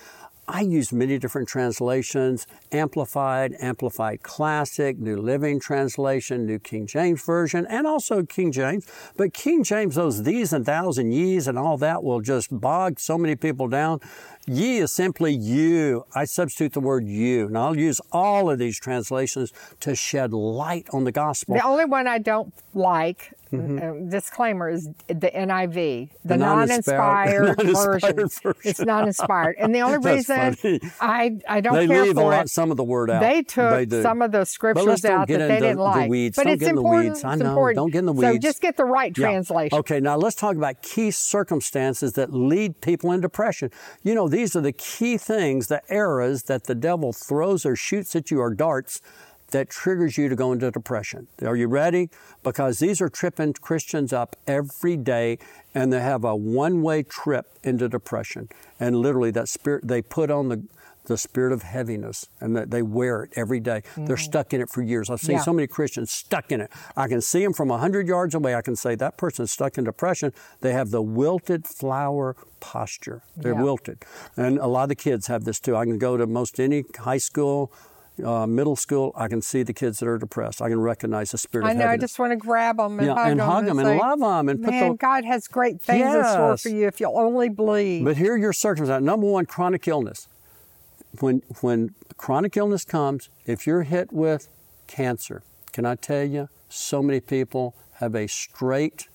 I 0.47 0.61
use 0.61 0.93
many 0.93 1.19
different 1.19 1.49
translations 1.49 2.47
Amplified, 2.71 3.55
Amplified 3.61 4.23
Classic, 4.23 4.99
New 4.99 5.17
Living 5.17 5.59
Translation, 5.61 6.45
New 6.45 6.59
King 6.59 6.87
James 6.87 7.25
Version, 7.25 7.67
and 7.67 7.87
also 7.87 8.23
King 8.25 8.53
James. 8.53 8.87
But 9.17 9.33
King 9.33 9.65
James, 9.65 9.95
those 9.95 10.25
these 10.25 10.53
and 10.53 10.67
thous 10.67 10.99
and 10.99 11.15
ye's 11.15 11.49
and 11.49 11.59
all 11.59 11.79
that 11.79 12.03
will 12.03 12.21
just 12.21 12.49
bog 12.61 13.01
so 13.01 13.17
many 13.17 13.37
people 13.37 13.69
down. 13.69 14.01
Ye 14.47 14.79
is 14.79 14.93
simply 14.93 15.33
you. 15.33 16.05
I 16.15 16.27
substitute 16.27 16.75
the 16.75 16.81
word 16.81 17.07
you. 17.07 17.47
And 17.47 17.57
I'll 17.57 17.79
use 17.79 18.01
all 18.13 18.51
of 18.51 18.59
these 18.59 18.79
translations 18.79 19.53
to 19.81 19.95
shed 19.95 20.35
light 20.35 20.87
on 20.93 21.05
the 21.05 21.13
gospel. 21.13 21.55
The 21.55 21.65
only 21.65 21.87
one 21.87 22.07
I 22.07 22.19
don't 22.19 22.53
like, 22.75 23.33
uh, 23.61 24.11
disclaimer, 24.11 24.69
is 24.71 24.89
the 25.09 25.31
NIV, 25.35 25.75
the, 25.75 25.85
Mm-hmm. 25.85 26.29
The 26.29 26.37
non-inspired, 26.37 27.57
non-inspired- 27.59 28.17
version. 28.17 28.29
version. 28.43 28.55
It's 28.65 28.81
non-inspired, 28.81 29.57
and 29.59 29.75
the 29.75 29.81
only 29.81 29.99
reason 30.15 30.55
funny. 30.55 30.81
I 31.01 31.39
I 31.49 31.61
don't 31.61 31.75
they 31.75 31.87
care 31.87 32.03
leave 32.05 32.17
a 32.17 32.21
lot, 32.23 32.45
it. 32.47 32.49
some 32.51 32.71
of 32.71 32.77
the 32.77 32.85
word 32.85 33.11
out. 33.11 33.21
They 33.21 33.43
took 33.43 33.89
do. 33.89 34.03
some 34.03 34.23
of 34.23 34.33
the 34.33 34.45
scriptures 34.45 35.05
out 35.05 35.29
that 35.29 35.39
they 35.39 35.61
didn't 35.61 35.77
the 35.77 35.83
like. 35.83 36.11
weeds. 36.11 36.37
But 36.37 36.45
Don't 36.45 36.53
it's 36.55 36.61
get 36.61 36.69
in 36.71 36.75
the 36.77 36.81
important. 36.83 37.09
weeds. 37.15 37.25
I 37.25 37.35
know. 37.37 37.47
important. 37.49 37.77
Don't 37.77 37.91
get 37.93 37.99
in 38.01 38.07
the 38.07 38.13
weeds. 38.13 38.33
So 38.33 38.39
just 38.39 38.61
get 38.61 38.77
the 38.77 38.85
right 38.85 39.17
Yeah. 39.17 39.27
translation. 39.29 39.79
Okay, 39.79 40.01
now 40.01 40.17
let's 40.17 40.37
talk 40.37 40.57
about 40.57 40.83
key 40.83 41.11
circumstances 41.11 42.15
that 42.15 42.33
lead 42.33 42.81
people 42.81 43.13
in 43.13 43.21
depression. 43.21 43.71
You 44.03 44.15
know, 44.15 44.29
these 44.29 44.57
are 44.57 44.61
the 44.61 44.73
key 44.73 45.17
things, 45.19 45.67
the 45.69 45.83
errors 45.89 46.45
that 46.45 46.65
the 46.65 46.75
devil 46.75 47.13
throws 47.13 47.67
or 47.67 47.77
shoots 47.77 48.17
at 48.17 48.31
you 48.31 48.41
or 48.41 48.53
darts 48.55 49.01
that 49.55 49.71
triggers 49.71 50.19
you 50.19 50.29
to 50.29 50.35
go 50.35 50.51
into 50.51 50.69
depression. 50.69 51.29
Are 51.41 51.55
you 51.55 51.69
ready? 51.69 52.11
Because 52.43 52.81
these 52.81 53.01
are 53.01 53.09
tripping 53.09 53.53
Christians 53.53 54.13
up 54.13 54.35
every 54.49 54.97
day 54.97 55.39
and 55.73 55.93
they 55.93 56.01
have 56.01 56.25
a 56.25 56.35
one-way 56.35 57.05
trip 57.05 57.47
into 57.63 57.89
depression. 57.89 58.49
And 58.81 58.97
literally 58.97 59.31
that 59.31 59.49
spirit 59.49 59.87
they 59.87 60.03
put 60.03 60.29
on 60.29 60.49
the 60.49 60.65
the 61.07 61.19
spirit 61.19 61.53
of 61.53 61.63
heaviness 61.63 62.27
and 62.41 62.57
that 62.57 62.71
they 62.71 62.81
wear 62.81 63.25
it 63.25 63.33
every 63.37 63.61
day. 63.61 63.83
They're 63.95 64.17
mm-hmm. 64.17 64.25
stuck 64.25 64.55
in 64.55 64.63
it 64.63 64.71
for 64.71 64.83
years. 64.83 65.11
I've 65.11 65.21
seen 65.21 65.37
Yeah. 65.37 65.43
so 65.43 65.53
many 65.53 65.67
Christians 65.67 66.11
stuck 66.11 66.51
in 66.51 66.63
it. 66.63 66.71
I 66.97 67.09
can 67.09 67.21
see 67.21 67.45
them 67.45 67.53
from 67.53 67.69
100 67.69 68.09
yards 68.09 68.35
away. 68.35 68.55
I 68.55 68.63
can 68.63 68.75
say 68.75 68.95
that 68.95 69.19
person's 69.19 69.53
stuck 69.53 69.77
in 69.77 69.85
depression. 69.85 70.33
They 70.63 70.73
have 70.73 70.91
the 70.91 71.03
wilted 71.03 71.67
flower 71.67 72.37
posture. 72.61 73.21
They're 73.37 73.53
Yeah. 73.53 73.63
wilted. 73.63 73.99
And 74.35 74.59
a 74.59 74.67
lot 74.67 74.85
of 74.85 74.89
the 74.89 74.95
kids 74.95 75.27
have 75.27 75.45
this 75.45 75.61
too. 75.61 75.77
I 75.77 75.85
can 75.85 75.99
go 75.99 76.17
to 76.17 76.27
most 76.27 76.59
any 76.59 76.85
high 76.99 77.19
school, 77.19 77.71
uh, 78.23 78.47
middle 78.47 78.77
school. 78.77 79.13
I 79.17 79.29
can 79.29 79.41
see 79.43 79.63
the 79.63 79.73
kids 79.73 79.99
that 80.01 80.09
are 80.09 80.19
depressed. 80.19 80.61
I 80.63 80.69
can 80.69 80.81
recognize 80.81 81.31
the 81.33 81.39
spirit 81.39 81.67
I 81.67 81.71
of 81.73 81.77
know. 81.79 81.87
I 81.87 81.97
just 81.97 82.19
want 82.19 82.33
to 82.33 82.37
grab 82.37 82.77
them 82.77 82.99
and 82.99 83.07
Yeah, 83.07 83.15
hug 83.15 83.31
and 83.31 83.41
them 83.41 83.47
hug 83.49 83.65
'em 83.69 83.79
and 83.79 83.87
say, 83.89 83.99
them 83.99 84.49
and 84.49 84.63
put 84.63 84.71
man, 84.71 84.89
the- 84.93 84.97
God 84.97 85.25
has 85.25 85.49
great 85.49 85.81
things 85.83 86.15
in 86.15 86.25
store 86.25 86.57
for 86.57 86.69
you 86.69 86.87
if 86.87 87.01
you'll 87.01 87.19
only 87.19 87.49
believe. 87.49 88.05
But 88.05 88.17
here 88.17 88.35
are 88.35 88.39
your 88.39 88.53
circumstances. 88.53 89.05
Number 89.05 89.27
one, 89.27 89.47
chronic 89.47 89.89
illness. 89.89 90.29
When 91.21 91.43
when 91.61 91.95
chronic 92.17 92.57
illness 92.57 92.85
comes, 92.85 93.29
if 93.47 93.67
you're 93.67 93.83
hit 93.83 94.13
with 94.13 94.49
cancer, 94.87 95.43
can 95.73 95.85
I 95.87 95.95
tell 95.95 96.25
you, 96.25 96.49
so 96.69 97.03
many 97.03 97.21
people 97.21 97.75
have 97.95 98.15
a 98.15 98.27
straight 98.27 99.09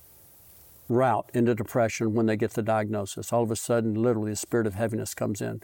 route 0.88 1.30
into 1.34 1.54
depression 1.54 2.14
when 2.14 2.26
they 2.26 2.36
get 2.36 2.52
the 2.54 2.62
diagnosis. 2.64 3.32
All 3.32 3.44
of 3.44 3.52
a 3.52 3.56
sudden, 3.56 3.94
literally, 3.96 4.32
the 4.32 4.36
spirit 4.38 4.66
of 4.66 4.74
heaviness 4.76 5.14
comes 5.14 5.42
in, 5.42 5.62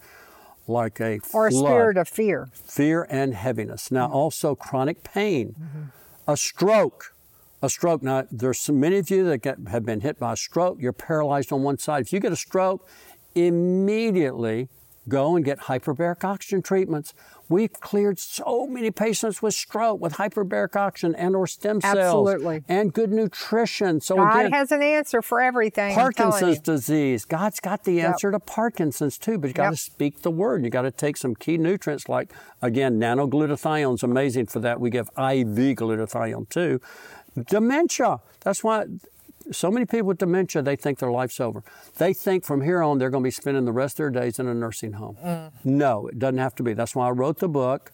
like 0.67 0.99
a 0.99 1.19
or 1.33 1.47
a 1.47 1.51
flood 1.51 1.65
spirit 1.65 1.97
of 1.97 2.07
fear. 2.07 2.49
fear 2.53 3.07
and 3.09 3.33
heaviness. 3.33 3.91
Now, 3.91 4.07
mm-hmm. 4.07 4.15
also 4.15 4.55
chronic 4.55 5.03
pain, 5.03 5.55
mm-hmm. 5.59 5.83
a 6.27 6.37
stroke. 6.37 7.13
A 7.61 7.69
stroke. 7.69 8.03
Now, 8.03 8.27
there's 8.31 8.59
so 8.59 8.73
many 8.73 8.97
of 8.97 9.09
you 9.09 9.23
that 9.25 9.39
get, 9.39 9.57
have 9.69 9.85
been 9.85 10.01
hit 10.01 10.19
by 10.19 10.33
a 10.33 10.35
stroke. 10.35 10.77
You're 10.79 10.93
paralyzed 10.93 11.51
on 11.51 11.63
one 11.63 11.77
side. 11.77 12.01
If 12.01 12.13
you 12.13 12.19
get 12.19 12.31
a 12.31 12.35
stroke, 12.35 12.87
immediately 13.33 14.69
go 15.07 15.35
and 15.35 15.45
get 15.45 15.61
hyperbaric 15.61 16.23
oxygen 16.23 16.61
treatments. 16.61 17.13
We've 17.47 17.71
cleared 17.73 18.17
so 18.17 18.65
many 18.67 18.89
patients 18.91 19.41
with 19.41 19.53
stroke 19.53 20.01
with 20.01 20.13
hyperbaric 20.13 20.75
oxygen 20.75 21.13
and 21.15 21.35
or 21.35 21.45
stem 21.45 21.79
cells 21.81 21.95
Absolutely. 22.29 22.63
and 22.67 22.91
good 22.91 23.11
nutrition. 23.11 24.01
So 24.01 24.15
God 24.15 24.39
again, 24.39 24.51
has 24.53 24.71
an 24.71 24.81
answer 24.81 25.21
for 25.21 25.41
everything. 25.41 25.93
Parkinson's 25.93 26.59
disease. 26.59 27.23
God's 27.25 27.59
got 27.59 27.83
the 27.83 28.01
answer 28.01 28.31
to 28.31 28.39
Parkinson's 28.39 29.17
too, 29.17 29.37
but 29.37 29.47
you 29.47 29.53
got 29.53 29.63
Yep. 29.65 29.71
to 29.73 29.77
speak 29.77 30.21
the 30.23 30.31
word. 30.31 30.63
You 30.63 30.69
got 30.71 30.83
to 30.83 30.91
take 30.91 31.17
some 31.17 31.35
key 31.35 31.57
nutrients 31.57 32.09
like 32.09 32.31
again, 32.61 32.99
nanoglutathione 32.99 33.95
is 33.95 34.03
amazing 34.03 34.47
for 34.47 34.59
that. 34.61 34.79
We 34.79 34.89
give 34.89 35.07
IV 35.09 35.75
glutathione 35.77 36.49
too. 36.49 36.81
Dementia. 37.47 38.19
That's 38.41 38.63
why 38.63 38.85
so 39.51 39.71
many 39.71 39.85
people 39.85 40.07
with 40.07 40.17
dementia 40.17 40.61
they 40.61 40.75
think 40.75 40.99
their 40.99 41.11
life's 41.11 41.39
over. 41.39 41.63
They 41.97 42.13
think 42.13 42.45
from 42.45 42.61
here 42.61 42.81
on 42.81 42.97
they're 42.97 43.09
going 43.09 43.23
to 43.23 43.27
be 43.27 43.31
spending 43.31 43.65
the 43.65 43.71
rest 43.71 43.93
of 43.93 43.97
their 43.97 44.21
days 44.21 44.39
in 44.39 44.47
a 44.47 44.53
nursing 44.53 44.93
home. 44.93 45.17
Mm. 45.23 45.51
No, 45.63 46.07
it 46.07 46.19
doesn't 46.19 46.37
have 46.37 46.55
to 46.55 46.63
be. 46.63 46.73
That's 46.73 46.95
why 46.95 47.07
I 47.07 47.11
wrote 47.11 47.39
the 47.39 47.49
book. 47.49 47.91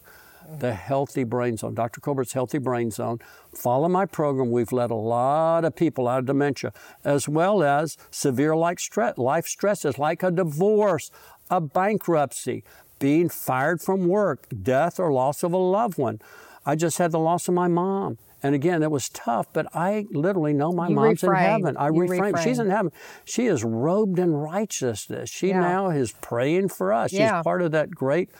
The 0.58 0.74
Healthy 0.74 1.24
Brain 1.24 1.56
Zone, 1.56 1.74
Dr. 1.74 2.00
Colbert's 2.00 2.32
Healthy 2.32 2.58
Brain 2.58 2.90
Zone. 2.90 3.20
Follow 3.54 3.88
my 3.88 4.04
program. 4.04 4.50
We've 4.50 4.72
let 4.72 4.90
a 4.90 4.96
lot 4.96 5.64
of 5.64 5.76
people 5.76 6.08
out 6.08 6.18
of 6.18 6.26
dementia, 6.26 6.72
as 7.04 7.28
well 7.28 7.62
as 7.62 7.96
severe 8.10 8.54
like 8.54 8.80
stress, 8.80 9.16
life 9.16 9.46
stresses 9.46 9.98
like 9.98 10.22
a 10.22 10.30
divorce, 10.30 11.10
a 11.48 11.60
bankruptcy, 11.60 12.64
being 12.98 13.28
fired 13.28 13.80
from 13.80 14.08
work, 14.08 14.46
death 14.62 14.98
or 15.00 15.12
loss 15.12 15.42
of 15.42 15.52
a 15.52 15.56
loved 15.56 15.96
one. 15.96 16.20
I 16.66 16.76
just 16.76 16.98
had 16.98 17.12
the 17.12 17.18
loss 17.18 17.48
of 17.48 17.54
my 17.54 17.68
mom. 17.68 18.18
And 18.42 18.54
again, 18.54 18.82
it 18.82 18.90
was 18.90 19.08
tough, 19.10 19.46
but 19.52 19.66
I 19.74 20.06
literally 20.10 20.52
know 20.52 20.72
my 20.72 20.88
You 20.88 20.94
mom's 20.96 21.22
in 21.22 21.32
heaven. 21.32 21.76
I 21.76 21.86
You 21.88 21.92
reframed. 21.92 22.38
She's 22.42 22.58
in 22.58 22.70
heaven. 22.70 22.90
She 23.24 23.46
is 23.46 23.62
robed 23.62 24.18
in 24.18 24.32
righteousness. 24.32 25.30
She 25.30 25.48
Yeah. 25.48 25.60
now 25.60 25.90
is 25.90 26.12
praying 26.20 26.68
for 26.70 26.92
us. 26.92 27.12
Yeah. 27.12 27.38
She's 27.38 27.44
part 27.44 27.62
of 27.62 27.70
that 27.72 27.90
great, 27.90 28.30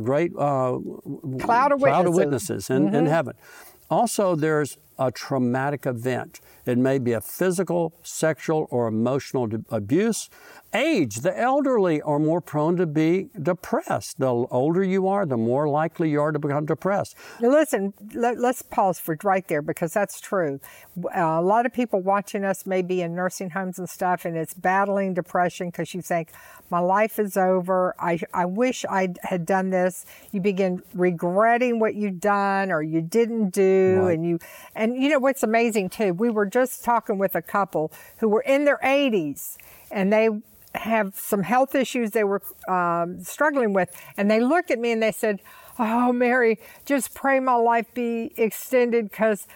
great 0.00 0.32
uh, 0.38 0.78
Cloud 1.40 1.72
of 1.72 1.80
cloud 1.80 2.06
of 2.06 2.14
witnesses. 2.14 2.68
witnesses 2.68 2.70
in, 2.70 2.94
in 2.94 3.06
heaven. 3.06 3.34
Also, 3.90 4.36
there's 4.36 4.76
a 4.98 5.10
traumatic 5.10 5.86
event. 5.86 6.40
It 6.66 6.76
may 6.76 6.98
be 6.98 7.12
a 7.12 7.20
physical, 7.20 7.94
sexual, 8.02 8.66
or 8.70 8.88
emotional 8.88 9.48
abuse. 9.70 10.28
Age, 10.74 11.16
the 11.16 11.38
elderly 11.38 12.02
are 12.02 12.18
more 12.18 12.42
prone 12.42 12.76
to 12.76 12.86
be 12.86 13.30
depressed. 13.40 14.18
The 14.18 14.26
older 14.26 14.84
you 14.84 15.08
are, 15.08 15.24
the 15.24 15.38
more 15.38 15.66
likely 15.66 16.10
you 16.10 16.20
are 16.20 16.30
to 16.30 16.38
become 16.38 16.66
depressed. 16.66 17.16
Now 17.40 17.48
listen, 17.48 17.94
let, 18.12 18.36
us 18.36 18.60
pause 18.60 19.00
for 19.00 19.16
right 19.22 19.48
there 19.48 19.62
because 19.62 19.94
that's 19.94 20.20
true. 20.20 20.60
Uh, 21.04 21.20
a 21.20 21.42
lot 21.42 21.64
of 21.64 21.72
people 21.72 22.02
watching 22.02 22.44
us 22.44 22.66
may 22.66 22.82
be 22.82 23.00
in 23.00 23.14
nursing 23.14 23.50
homes 23.50 23.78
and 23.78 23.88
stuff, 23.88 24.26
and 24.26 24.36
it's 24.36 24.52
battling 24.52 25.14
depression 25.14 25.68
because 25.68 25.94
you 25.94 26.02
think, 26.02 26.32
my 26.70 26.80
life 26.80 27.18
is 27.18 27.36
over. 27.36 27.94
I, 27.98 28.20
I 28.34 28.44
wish 28.44 28.84
I 28.84 29.08
had 29.22 29.46
done 29.46 29.70
this. 29.70 30.04
You 30.32 30.40
begin 30.40 30.82
regretting 30.92 31.78
what 31.80 31.94
you've 31.94 32.20
done 32.20 32.70
or 32.70 32.82
you 32.82 33.00
didn't 33.00 33.50
do. 33.50 34.00
Right. 34.02 34.14
And 34.14 34.26
you, 34.26 34.38
and 34.74 34.87
you 34.94 35.08
know 35.08 35.18
what's 35.18 35.42
amazing 35.42 35.90
too? 35.90 36.12
We 36.12 36.30
were 36.30 36.46
just 36.46 36.84
talking 36.84 37.18
with 37.18 37.34
a 37.34 37.42
couple 37.42 37.92
who 38.18 38.28
were 38.28 38.42
in 38.42 38.64
their 38.64 38.78
80s 38.78 39.56
and 39.90 40.12
they 40.12 40.28
have 40.74 41.14
some 41.16 41.42
health 41.42 41.74
issues 41.74 42.10
they 42.10 42.24
were 42.24 42.42
um, 42.68 43.22
struggling 43.22 43.72
with. 43.72 43.90
And 44.16 44.30
they 44.30 44.40
looked 44.40 44.70
at 44.70 44.78
me 44.78 44.92
and 44.92 45.02
they 45.02 45.12
said, 45.12 45.40
Oh, 45.78 46.12
Mary, 46.12 46.58
just 46.84 47.14
pray 47.14 47.38
my 47.38 47.54
life 47.54 47.86
be 47.94 48.32
extended 48.36 49.10
because 49.10 49.46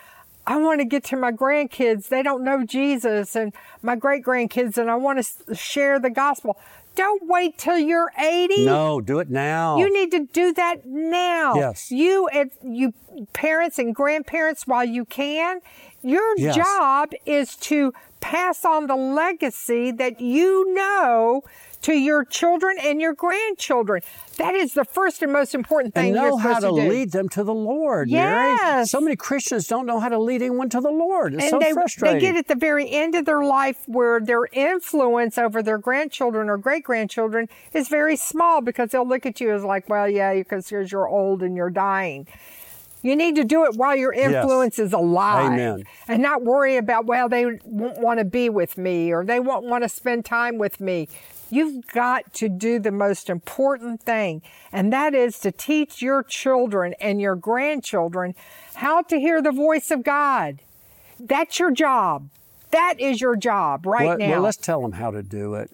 I 0.47 0.57
want 0.57 0.81
to 0.81 0.85
get 0.85 1.05
to 1.05 1.17
my 1.17 1.31
grandkids. 1.31 2.09
They 2.09 2.23
don't 2.23 2.43
know 2.45 2.65
Jesus 2.65 3.37
and 3.37 3.53
my 3.81 3.95
great 3.95 4.25
grandkids, 4.25 4.77
and 4.77 4.91
I 4.91 4.97
want 4.97 5.25
to 5.25 5.55
share 5.55 6.01
the 6.01 6.11
gospel. 6.11 6.59
Don't 6.95 7.23
wait 7.27 7.57
till 7.59 7.79
you're 7.79 8.13
80. 8.19 8.65
No, 8.67 9.01
do 9.01 9.19
it 9.19 9.31
now. 9.31 9.79
You 9.79 9.93
need 9.93 10.11
to 10.11 10.27
do 10.27 10.53
that 10.53 10.85
now. 10.87 11.55
Yes. 11.55 11.91
You, 11.91 12.29
you 12.63 12.93
parents 13.33 13.79
and 13.79 13.95
grandparents, 13.95 14.67
while 14.67 14.85
you 14.85 15.05
can, 15.05 15.61
your 16.03 16.37
Yes. 16.37 16.57
job 16.57 17.13
is 17.25 17.57
to 17.57 17.93
pass 18.23 18.65
on 18.65 18.87
the 18.87 18.97
legacy 18.97 19.91
that 19.91 20.21
you 20.21 20.73
know 20.73 21.43
to 21.83 21.93
your 21.93 22.25
children 22.25 22.77
and 22.81 23.01
your 23.01 23.13
grandchildren. 23.13 24.01
That 24.39 24.55
is 24.55 24.73
the 24.75 24.85
first 24.85 25.21
and 25.21 25.33
most 25.33 25.55
important 25.55 25.95
thing 25.95 26.07
and 26.07 26.15
know 26.15 26.37
how 26.37 26.61
to 26.61 26.69
do. 26.69 26.89
lead 26.89 27.11
them 27.11 27.29
to 27.31 27.45
the 27.45 27.53
Lord. 27.53 28.09
Mary. 28.11 28.87
So 28.87 29.01
many 29.01 29.17
Christians 29.17 29.67
don't 29.67 29.85
know 29.85 29.99
how 29.99 30.09
to 30.09 30.19
lead 30.19 30.41
anyone 30.41 30.71
to 30.71 30.81
the 30.81 30.91
Lord. 30.91 31.35
It's 31.35 31.43
and 31.43 31.51
so 31.51 31.59
they, 31.59 31.73
frustrating. 31.73 32.21
they 32.21 32.21
get 32.21 32.37
at 32.37 32.47
the 32.47 32.55
very 32.55 32.89
end 32.91 33.15
of 33.17 33.25
their 33.25 33.45
life 33.45 33.83
where 33.87 34.21
their 34.21 34.47
influence 34.53 35.37
over 35.37 35.63
their 35.63 35.79
grandchildren 35.79 36.49
or 36.49 36.57
great 36.57 36.85
grandchildren 36.85 37.49
is 37.73 37.89
very 37.89 38.17
small 38.17 38.61
because 38.61 38.91
they'll 38.91 39.07
look 39.07 39.27
at 39.27 39.41
you 39.41 39.53
as 39.53 39.65
like, 39.65 39.89
well, 39.89 40.09
yeah, 40.09 40.33
because 40.35 40.71
you're 40.71 41.09
old 41.09 41.43
and 41.43 41.57
you're 41.57 41.71
dying. 41.71 42.29
You 43.03 43.17
need 43.17 43.35
to 43.37 43.45
do 43.45 43.65
it 43.65 43.75
while 43.75 43.97
your 43.97 44.13
influence 44.13 44.79
is 44.79 44.93
alive. 44.93 45.53
Amen. 45.53 45.85
And 46.09 46.23
not 46.23 46.43
worry 46.43 46.77
about, 46.77 47.05
well, 47.07 47.29
they 47.29 47.45
won't 47.65 47.99
want 47.99 48.21
to 48.21 48.25
be 48.25 48.49
with 48.49 48.79
me 48.79 49.13
or 49.13 49.25
they 49.25 49.41
won't 49.41 49.65
want 49.65 49.83
to 49.83 49.89
spend 49.89 50.25
time 50.25 50.57
with 50.57 50.81
me. 50.81 51.09
You've 51.51 51.87
got 51.89 52.33
to 52.35 52.49
do 52.49 52.79
the 52.79 52.91
most 52.91 53.29
important 53.29 54.01
thing, 54.03 54.41
and 54.73 54.91
that 54.91 55.15
is 55.15 55.39
to 55.41 55.53
teach 55.53 56.01
your 56.01 56.23
children 56.23 56.95
and 56.99 57.21
your 57.21 57.37
grandchildren 57.37 58.35
how 58.77 59.03
to 59.03 59.21
hear 59.21 59.43
the 59.43 59.53
voice 59.53 59.91
of 59.91 60.03
God. 60.03 60.61
That's 61.21 61.59
your 61.59 61.71
job. 61.71 62.31
That 62.71 62.99
is 62.99 63.21
your 63.21 63.37
job 63.37 63.85
right 63.85 64.07
well, 64.07 64.19
now. 64.19 64.31
well, 64.31 64.41
let's 64.41 64.57
tell 64.57 64.81
them 64.81 64.93
how 64.93 65.11
to 65.11 65.23
do 65.23 65.53
it. 65.53 65.71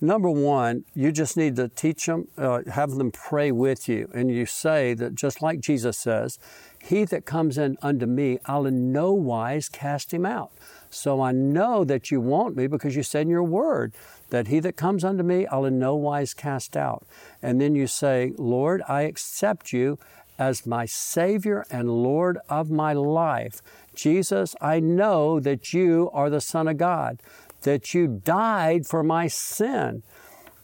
Number 0.00 0.30
one, 0.30 0.84
you 0.94 1.10
just 1.10 1.36
need 1.36 1.56
to 1.56 1.68
teach 1.68 2.06
them, 2.06 2.28
uh, 2.36 2.60
have 2.70 2.92
them 2.92 3.10
pray 3.10 3.50
with 3.50 3.88
you. 3.88 4.08
And 4.14 4.30
you 4.30 4.46
say 4.46 4.94
that 4.94 5.14
just 5.14 5.40
like 5.40 5.60
Jesus 5.60 5.98
says, 5.98 6.38
He 6.86 7.04
that 7.04 7.24
comes 7.24 7.58
in 7.58 7.76
unto 7.82 8.06
me, 8.06 8.38
I'll 8.46 8.64
in 8.64 8.92
no 8.92 9.12
wise 9.12 9.68
cast 9.68 10.14
him 10.14 10.24
out. 10.24 10.52
So 10.88 11.20
I 11.20 11.32
know 11.32 11.84
that 11.84 12.10
you 12.12 12.20
want 12.20 12.56
me 12.56 12.68
because 12.68 12.94
you 12.94 13.02
said 13.02 13.22
in 13.22 13.28
your 13.28 13.42
word 13.42 13.92
that 14.30 14.46
he 14.46 14.60
that 14.60 14.76
comes 14.76 15.04
unto 15.04 15.24
me, 15.24 15.46
I'll 15.48 15.64
in 15.64 15.78
no 15.80 15.96
wise 15.96 16.32
cast 16.32 16.76
out. 16.76 17.04
And 17.42 17.60
then 17.60 17.74
you 17.74 17.88
say, 17.88 18.32
Lord, 18.38 18.82
I 18.88 19.02
accept 19.02 19.72
you 19.72 19.98
as 20.38 20.66
my 20.66 20.86
Savior 20.86 21.66
and 21.70 21.90
Lord 21.90 22.38
of 22.48 22.70
my 22.70 22.92
life. 22.92 23.62
Jesus, 23.94 24.54
I 24.60 24.80
know 24.80 25.40
that 25.40 25.72
you 25.72 26.10
are 26.12 26.30
the 26.30 26.40
Son 26.40 26.68
of 26.68 26.76
God, 26.76 27.20
that 27.62 27.94
you 27.94 28.06
died 28.06 28.86
for 28.86 29.02
my 29.02 29.26
sin, 29.26 30.02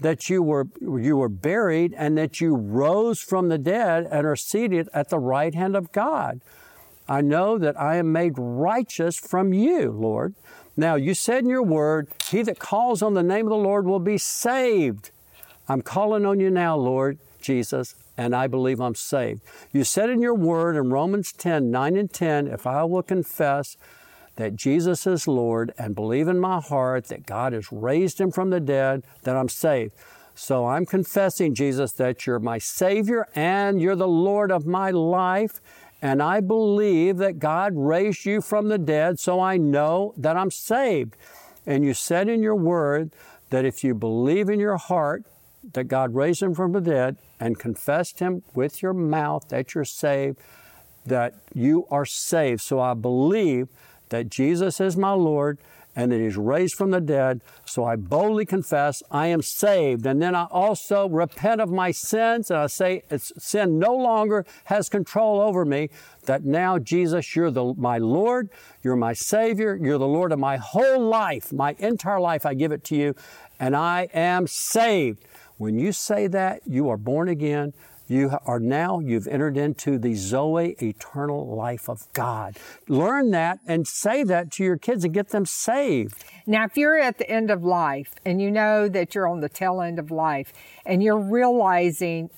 that 0.03 0.29
you 0.29 0.43
were, 0.43 0.69
you 0.81 1.17
were 1.17 1.29
buried, 1.29 1.95
and 1.97 2.17
that 2.19 2.41
you 2.41 2.55
rose 2.55 3.21
from 3.21 3.49
the 3.49 3.59
dead 3.59 4.07
and 4.11 4.27
are 4.27 4.37
seated 4.37 4.88
at 4.93 5.09
the 5.09 5.19
right 5.19 5.55
hand 5.55 5.77
of 5.77 5.93
God. 5.93 6.41
I 7.09 7.21
know 7.21 7.59
that 7.59 7.79
I 7.81 7.97
am 7.97 8.12
made 8.12 8.35
righteous 8.37 9.19
from 9.19 9.53
you, 9.53 9.91
Lord. 9.91 10.35
Now, 10.77 10.95
you 10.95 11.15
said 11.15 11.45
in 11.45 11.51
your 11.51 11.62
word, 11.62 12.09
He 12.31 12.43
that 12.43 12.59
calls 12.59 13.03
on 13.03 13.15
the 13.15 13.23
name 13.23 13.47
of 13.47 13.51
the 13.51 13.57
Lord 13.57 13.85
will 13.85 13.99
be 13.99 14.19
saved. 14.19 15.11
I'm 15.69 15.83
calling 15.83 16.25
on 16.25 16.41
you 16.41 16.51
now, 16.51 16.77
Lord 16.77 17.19
Jesus, 17.41 17.95
and 18.17 18.35
I 18.35 18.47
believe 18.47 18.81
I'm 18.81 18.95
saved. 18.95 19.41
You 19.73 19.85
said 19.85 20.11
in 20.11 20.23
your 20.23 20.35
word 20.35 20.77
in 20.77 20.91
Romans 20.91 21.33
10 21.33 21.71
9 21.71 21.97
and 21.97 22.12
10, 22.12 22.47
if 22.47 22.67
I 22.67 22.85
will 22.85 23.03
confess 23.03 23.77
that 24.37 24.57
Jesus 24.57 25.07
is 25.07 25.29
Lord 25.29 25.73
and 25.79 25.95
believe 25.95 26.29
in 26.29 26.40
my 26.40 26.61
heart 26.61 27.07
that 27.07 27.27
God 27.27 27.53
has 27.53 27.71
raised 27.71 28.21
him 28.21 28.31
from 28.31 28.51
the 28.51 28.61
dead, 28.61 29.05
that 29.23 29.37
I'm 29.37 29.49
saved. 29.49 29.95
So 30.35 30.66
I'm 30.66 30.87
confessing, 30.87 31.55
Jesus, 31.55 31.92
that 31.92 32.27
you're 32.27 32.38
my 32.38 32.59
Savior 32.59 33.29
and 33.35 33.81
you're 33.81 33.97
the 33.97 34.09
Lord 34.09 34.51
of 34.51 34.66
my 34.66 34.90
life. 34.90 35.61
And 36.01 36.23
I 36.23 36.40
believe 36.40 37.18
that 37.18 37.38
God 37.38 37.73
raised 37.77 38.25
you 38.25 38.40
from 38.40 38.68
the 38.68 38.79
dead, 38.79 39.21
so 39.21 39.38
I 39.38 39.57
know 39.57 40.14
that 40.16 40.37
I'm 40.37 40.51
saved. 40.51 41.16
And 41.64 41.85
you 41.85 41.95
said 41.95 42.29
in 42.29 42.42
your 42.42 42.57
word 42.57 43.12
that 43.51 43.64
if 43.64 43.85
you 43.85 43.95
believe 43.95 44.49
in 44.49 44.59
your 44.59 44.79
heart 44.79 45.25
that 45.75 45.85
God 45.85 46.14
raised 46.14 46.42
him 46.42 46.55
from 46.55 46.73
the 46.73 46.81
dead 46.81 47.16
and 47.38 47.59
confessed 47.59 48.18
him 48.18 48.42
with 48.55 48.83
your 48.83 48.92
mouth 48.92 49.49
that 49.49 49.75
you're 49.75 49.85
saved, 49.85 50.40
that 51.07 51.35
you 51.55 51.87
are 51.90 52.05
saved. 52.05 52.62
So 52.62 52.81
I 52.81 52.95
believe 52.95 53.68
that 54.12 54.29
Jesus 54.29 54.79
is 54.79 54.94
my 54.94 55.12
Lord 55.12 55.59
and 55.96 56.12
that 56.12 56.20
He's 56.20 56.37
raised 56.37 56.75
from 56.75 56.90
the 56.90 57.01
dead. 57.01 57.40
So 57.64 57.85
I 57.85 57.96
boldly 57.96 58.44
confess 58.44 59.03
I 59.11 59.29
am 59.29 59.40
saved. 59.40 60.07
And 60.07 60.20
then 60.20 60.35
I 60.35 60.44
also 60.44 61.09
repent 61.09 61.62
of 61.62 61.70
my 61.70 61.90
sins 61.92 62.51
and 62.51 62.61
I 62.61 62.66
say 62.66 63.03
sin 63.18 63.79
no 63.79 63.94
longer 63.94 64.44
has 64.64 64.90
control 64.90 65.40
over 65.40 65.64
me. 65.64 65.88
That 66.27 66.44
now, 66.44 66.79
Jesus, 66.79 67.35
you're 67.35 67.51
the, 67.51 67.75
my 67.77 67.96
Lord, 67.96 68.51
you're 68.83 68.96
my 68.96 69.14
Savior, 69.14 69.79
you're 69.81 69.98
the 69.98 70.07
Lord 70.07 70.31
of 70.31 70.38
my 70.38 70.59
whole 70.59 71.01
life, 71.01 71.51
my 71.51 71.75
entire 71.79 72.20
life. 72.20 72.44
I 72.44 72.53
give 72.53 72.70
it 72.70 72.85
to 72.85 72.96
you, 72.96 73.14
and 73.59 73.75
I 73.75 74.09
am 74.12 74.46
saved. 74.46 75.25
When 75.57 75.79
you 75.79 75.92
say 75.92 76.27
that, 76.27 76.62
you 76.66 76.88
are 76.90 76.96
born 76.98 77.29
again. 77.29 77.72
You 78.12 78.37
are 78.44 78.61
now, 78.61 78.98
you've 78.98 79.27
entered 79.27 79.57
into 79.57 79.96
the 79.96 80.14
Zoe 80.14 80.77
eternal 80.83 81.57
life 81.57 81.88
of 81.88 82.12
God. 82.12 82.59
Learn 82.87 83.31
that 83.31 83.61
and 83.66 83.88
say 83.88 84.22
that 84.25 84.51
to 84.53 84.62
your 84.62 84.77
kids 84.77 85.03
and 85.03 85.14
get 85.14 85.31
them 85.31 85.46
saved. 85.46 86.22
Now, 86.46 86.66
if 86.66 86.77
you're 86.77 86.98
at 86.98 87.16
the 87.16 87.31
end 87.31 87.51
of 87.51 87.64
life 87.64 88.12
and 88.27 88.42
you 88.42 88.51
know 88.51 88.87
that 88.87 89.14
you're 89.14 89.27
on 89.27 89.40
the 89.40 89.48
tail 89.48 89.81
end 89.81 89.98
of 89.98 90.11
life 90.11 90.53
and 90.85 91.03
you're 91.03 91.18
realizing 91.18 92.29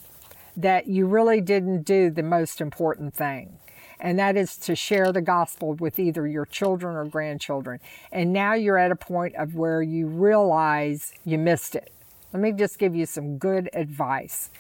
that 0.57 0.87
you 0.87 1.07
really 1.07 1.41
didn't 1.41 1.83
do 1.83 2.09
the 2.09 2.23
most 2.23 2.61
important 2.61 3.13
thing, 3.13 3.59
and 3.99 4.17
that 4.17 4.37
is 4.37 4.57
to 4.59 4.77
share 4.77 5.11
the 5.11 5.23
gospel 5.23 5.75
with 5.75 5.99
either 5.99 6.25
your 6.29 6.47
children 6.47 6.95
or 6.95 7.05
grandchildren, 7.05 7.81
and 8.13 8.33
now 8.33 8.55
you're 8.55 8.79
at 8.79 8.93
a 8.93 8.97
point 8.97 9.35
of 9.35 9.57
where 9.57 9.83
you 9.83 10.07
realize 10.07 11.15
you 11.25 11.37
missed 11.37 11.75
it. 11.75 11.91
Let 12.33 12.41
me 12.41 12.53
just 12.53 12.79
give 12.79 12.95
you 12.95 13.07
some 13.07 13.39
good 13.39 13.69
advice. 13.73 14.51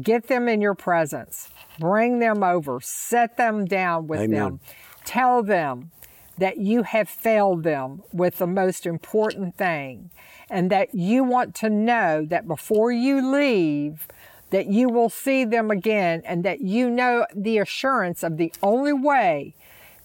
Get 0.00 0.28
them 0.28 0.48
in 0.48 0.60
your 0.60 0.74
presence. 0.74 1.48
Bring 1.78 2.18
them 2.18 2.42
over. 2.42 2.80
Set 2.80 3.36
them 3.36 3.64
down 3.64 4.06
with 4.06 4.20
Amen. 4.20 4.38
them. 4.38 4.60
Tell 5.04 5.42
them 5.42 5.90
that 6.38 6.58
you 6.58 6.84
have 6.84 7.08
failed 7.08 7.64
them 7.64 8.02
with 8.12 8.38
the 8.38 8.46
most 8.46 8.86
important 8.86 9.56
thing 9.56 10.10
and 10.48 10.70
that 10.70 10.94
you 10.94 11.24
want 11.24 11.54
to 11.56 11.68
know 11.68 12.24
that 12.26 12.46
before 12.46 12.92
you 12.92 13.32
leave 13.32 14.06
that 14.50 14.66
you 14.66 14.88
will 14.88 15.10
see 15.10 15.44
them 15.44 15.70
again 15.70 16.22
and 16.24 16.44
that 16.44 16.60
you 16.60 16.88
know 16.88 17.26
the 17.34 17.58
assurance 17.58 18.22
of 18.22 18.36
the 18.36 18.52
only 18.62 18.92
way 18.92 19.54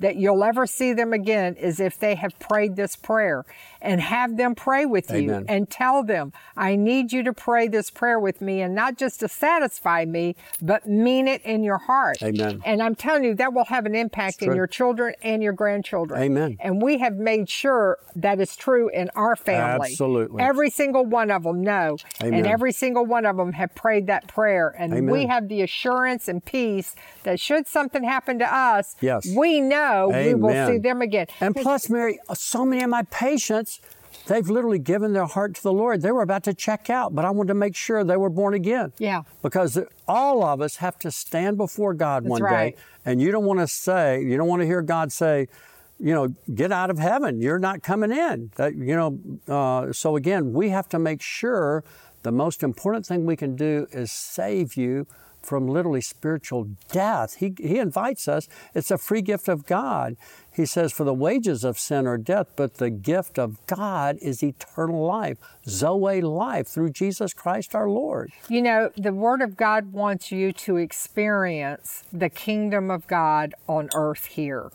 that 0.04 0.18
you'll 0.18 0.44
ever 0.44 0.68
see 0.68 0.92
them 0.92 1.14
again 1.14 1.56
is 1.56 1.80
if 1.80 1.98
they 1.98 2.16
have 2.16 2.38
prayed 2.38 2.76
this 2.76 2.98
prayer 2.98 3.46
and 3.82 4.02
have 4.02 4.36
them 4.36 4.54
pray 4.54 4.86
with 4.86 5.10
you 5.12 5.46
and 5.48 5.70
tell 5.70 6.04
them, 6.04 6.34
I 6.58 6.76
need 6.76 7.14
you 7.14 7.24
to 7.24 7.32
pray 7.32 7.70
this 7.70 7.90
prayer 7.90 8.20
with 8.20 8.42
me 8.42 8.62
and 8.62 8.76
not 8.76 8.98
just 8.98 9.22
to 9.22 9.30
satisfy 9.30 10.04
me, 10.04 10.36
but 10.62 10.86
mean 10.86 11.30
it 11.30 11.42
in 11.44 11.64
your 11.64 11.78
heart. 11.78 12.18
Amen. 12.22 12.62
And 12.66 12.84
I'm 12.84 12.96
telling 12.96 13.24
you, 13.24 13.34
that 13.36 13.54
will 13.54 13.64
have 13.66 13.86
an 13.86 13.96
impact 13.96 14.42
in 14.42 14.54
your 14.54 14.68
children 14.68 15.16
and 15.24 15.42
your 15.42 15.54
grandchildren. 15.54 16.22
Amen. 16.22 16.58
And 16.60 16.82
we 16.82 16.98
have 16.98 17.16
made 17.16 17.50
sure 17.50 17.98
that 18.18 18.42
is 18.42 18.58
true 18.58 18.90
in 18.90 19.10
our 19.16 19.38
family. 19.38 19.92
Absolutely. 19.92 20.44
Every 20.44 20.70
single 20.70 21.06
one 21.06 21.32
of 21.32 21.44
them 21.44 21.62
know. 21.62 21.96
And 22.20 22.46
every 22.46 22.74
single 22.74 23.06
one 23.06 23.26
of 23.26 23.38
them 23.38 23.54
have 23.54 23.74
prayed 23.74 24.08
that 24.08 24.28
prayer. 24.28 24.76
And 24.78 25.10
we 25.10 25.28
have 25.28 25.48
the 25.48 25.62
assurance 25.62 26.28
and 26.28 26.44
peace 26.44 26.94
that 27.24 27.40
should 27.40 27.68
something 27.68 28.04
happen 28.04 28.40
to 28.40 28.54
us, 28.54 28.98
Yes. 29.00 29.26
we 29.34 29.62
know 29.62 29.93
know 29.94 30.08
we 30.10 30.34
will 30.34 30.68
see 30.68 30.78
them 30.78 31.02
again. 31.02 31.28
And 31.40 31.56
plus, 31.56 31.90
Mary, 31.90 32.20
so 32.34 32.66
many 32.66 32.84
of 32.84 32.90
my 32.90 33.04
patients, 33.04 33.80
they've 34.28 34.50
literally 34.50 34.80
given 34.80 35.14
their 35.14 35.26
heart 35.26 35.56
to 35.56 35.64
the 35.64 35.74
Lord. 35.74 36.02
They 36.02 36.12
were 36.12 36.22
about 36.22 36.44
to 36.44 36.54
check 36.54 36.90
out, 36.90 37.14
but 37.16 37.26
I 37.26 37.32
wanted 37.32 37.50
to 37.50 37.56
make 37.56 37.76
sure 37.76 38.04
they 38.04 38.18
were 38.18 38.30
born 38.30 38.54
again. 38.54 38.94
Yeah. 38.98 39.24
Because 39.42 39.80
all 40.08 40.44
of 40.44 40.62
us 40.62 40.78
have 40.78 40.98
to 41.00 41.12
stand 41.12 41.58
before 41.58 41.94
God 41.94 42.26
one 42.26 42.42
right. 42.42 42.76
day, 42.76 42.82
and 43.06 43.22
you 43.22 43.32
don't 43.32 43.46
want 43.46 43.60
to 43.60 43.68
say, 43.68 44.22
you 44.22 44.38
don't 44.38 44.48
want 44.48 44.62
to 44.62 44.66
hear 44.66 44.82
God 44.82 45.12
say, 45.12 45.48
you 46.00 46.14
know, 46.14 46.28
get 46.54 46.72
out 46.72 46.90
of 46.90 47.00
heaven. 47.00 47.42
You're 47.42 47.60
not 47.60 47.84
coming 47.84 48.12
in. 48.12 48.52
That, 48.56 48.76
you 48.76 48.96
know, 48.96 49.20
uh, 49.48 49.94
so 49.94 50.16
again, 50.16 50.52
we 50.52 50.70
have 50.70 50.90
to 50.90 51.00
make 51.00 51.22
sure 51.22 51.84
the 52.24 52.32
most 52.32 52.64
important 52.64 53.06
thing 53.06 53.26
we 53.26 53.36
can 53.36 53.56
do 53.56 53.88
is 53.92 54.12
save 54.12 54.76
you 54.76 55.06
from 55.46 55.68
literally 55.68 56.02
spiritual 56.02 56.70
death. 56.92 57.36
He, 57.36 57.54
he 57.58 57.80
invites 57.80 58.28
us. 58.28 58.48
It's 58.74 58.92
a 58.92 58.98
free 58.98 59.22
gift 59.22 59.48
of 59.48 59.66
God. 59.66 60.16
He 60.52 60.66
says, 60.66 60.92
For 60.92 61.04
the 61.04 61.14
wages 61.14 61.64
of 61.64 61.80
sin 61.80 62.08
are 62.08 62.18
death, 62.18 62.48
but 62.56 62.76
the 62.76 62.90
gift 62.90 63.40
of 63.40 63.66
God 63.66 64.18
is 64.22 64.44
eternal 64.44 65.06
life, 65.06 65.38
Zoe 65.68 66.22
life 66.22 66.68
through 66.68 66.92
Jesus 66.92 67.34
Christ 67.34 67.76
our 67.76 67.90
Lord. 67.90 68.32
You 68.50 68.62
know, 68.62 68.92
the 68.96 69.14
Word 69.14 69.42
of 69.42 69.58
God 69.58 69.92
wants 69.92 70.32
you 70.32 70.52
to 70.54 70.78
experience 70.78 72.04
the 72.14 72.30
kingdom 72.30 72.92
of 72.92 73.08
God 73.08 73.56
on 73.68 73.90
earth 73.94 74.26
here. 74.26 74.72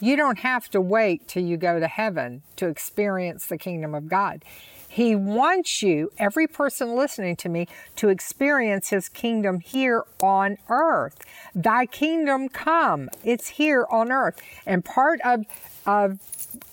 You 0.00 0.16
don't 0.16 0.38
have 0.40 0.68
to 0.70 0.80
wait 0.80 1.26
till 1.26 1.42
you 1.42 1.56
go 1.56 1.80
to 1.80 1.88
heaven 1.88 2.42
to 2.56 2.68
experience 2.68 3.46
the 3.46 3.58
kingdom 3.58 3.94
of 3.94 4.08
God. 4.08 4.44
He 4.88 5.14
wants 5.14 5.82
you, 5.82 6.10
every 6.18 6.46
person 6.46 6.96
listening 6.96 7.36
to 7.36 7.48
me, 7.48 7.68
to 7.96 8.08
experience 8.08 8.88
His 8.88 9.08
kingdom 9.08 9.60
here 9.60 10.04
on 10.22 10.56
earth. 10.68 11.18
Thy 11.54 11.86
kingdom 11.86 12.48
come. 12.48 13.10
It's 13.22 13.48
here 13.48 13.86
on 13.90 14.10
earth. 14.10 14.40
And 14.66 14.84
part 14.84 15.20
of, 15.24 15.44
of 15.86 16.18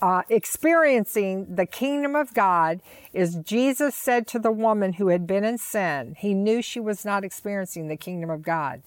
uh, 0.02 0.24
experiencing 0.30 1.56
the 1.56 1.66
kingdom 1.66 2.16
of 2.16 2.34
God 2.34 2.80
is 3.14 3.36
Jesus 3.36 3.96
said 3.96 4.28
to 4.28 4.40
the 4.40 4.52
woman 4.52 4.94
who 4.94 5.10
had 5.10 5.28
been 5.28 5.44
in 5.44 5.58
sin, 5.58 6.16
he 6.18 6.34
knew 6.34 6.62
she 6.62 6.80
was 6.80 7.06
not 7.06 7.24
experiencing 7.24 7.88
the 7.88 7.98
kingdom 7.98 8.30
of 8.30 8.42
God. 8.42 8.82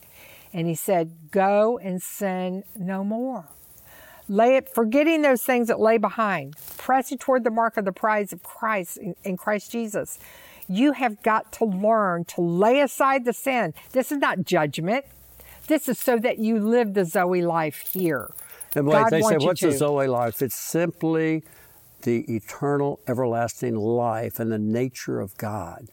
And 0.53 0.67
he 0.67 0.75
said, 0.75 1.31
Go 1.31 1.79
and 1.79 2.03
sin 2.03 2.64
no 2.75 3.05
more. 3.05 3.51
Lay 4.29 4.57
it, 4.57 4.69
forgetting 4.69 5.23
those 5.23 5.43
things 5.43 5.69
that 5.69 5.81
lay 5.81 5.97
behind, 5.97 6.55
pressing 6.77 7.19
toward 7.19 7.45
the 7.45 7.51
mark 7.51 7.77
of 7.77 7.85
the 7.85 7.93
prize 7.93 8.33
of 8.33 8.43
Christ 8.43 8.99
in, 8.99 9.14
in 9.25 9.37
Christ 9.37 9.73
Jesus. 9.73 10.19
You 10.69 10.93
have 10.93 11.23
got 11.23 11.51
to 11.53 11.64
learn 11.64 12.27
to 12.27 12.43
lay 12.43 12.81
aside 12.81 13.25
the 13.25 13.33
sin. 13.33 13.73
This 13.93 14.12
is 14.12 14.19
not 14.19 14.45
judgment. 14.45 15.07
This 15.67 15.88
is 15.88 15.99
so 15.99 16.19
that 16.19 16.38
you 16.38 16.59
live 16.59 16.95
the 16.95 17.05
Zoe 17.05 17.43
life 17.43 17.79
here. 17.79 18.31
And 18.75 18.87
like 18.87 19.05
God 19.05 19.11
they 19.11 19.23
say, 19.23 19.37
what's 19.38 19.61
to. 19.61 19.71
the 19.71 19.77
Zoe 19.77 20.07
life? 20.07 20.43
It's 20.43 20.55
simply 20.55 21.43
the 22.03 22.21
eternal, 22.35 23.01
everlasting 23.09 23.77
life 23.77 24.38
and 24.38 24.53
the 24.53 24.59
nature 24.59 25.21
of 25.21 25.37
God. 25.37 25.88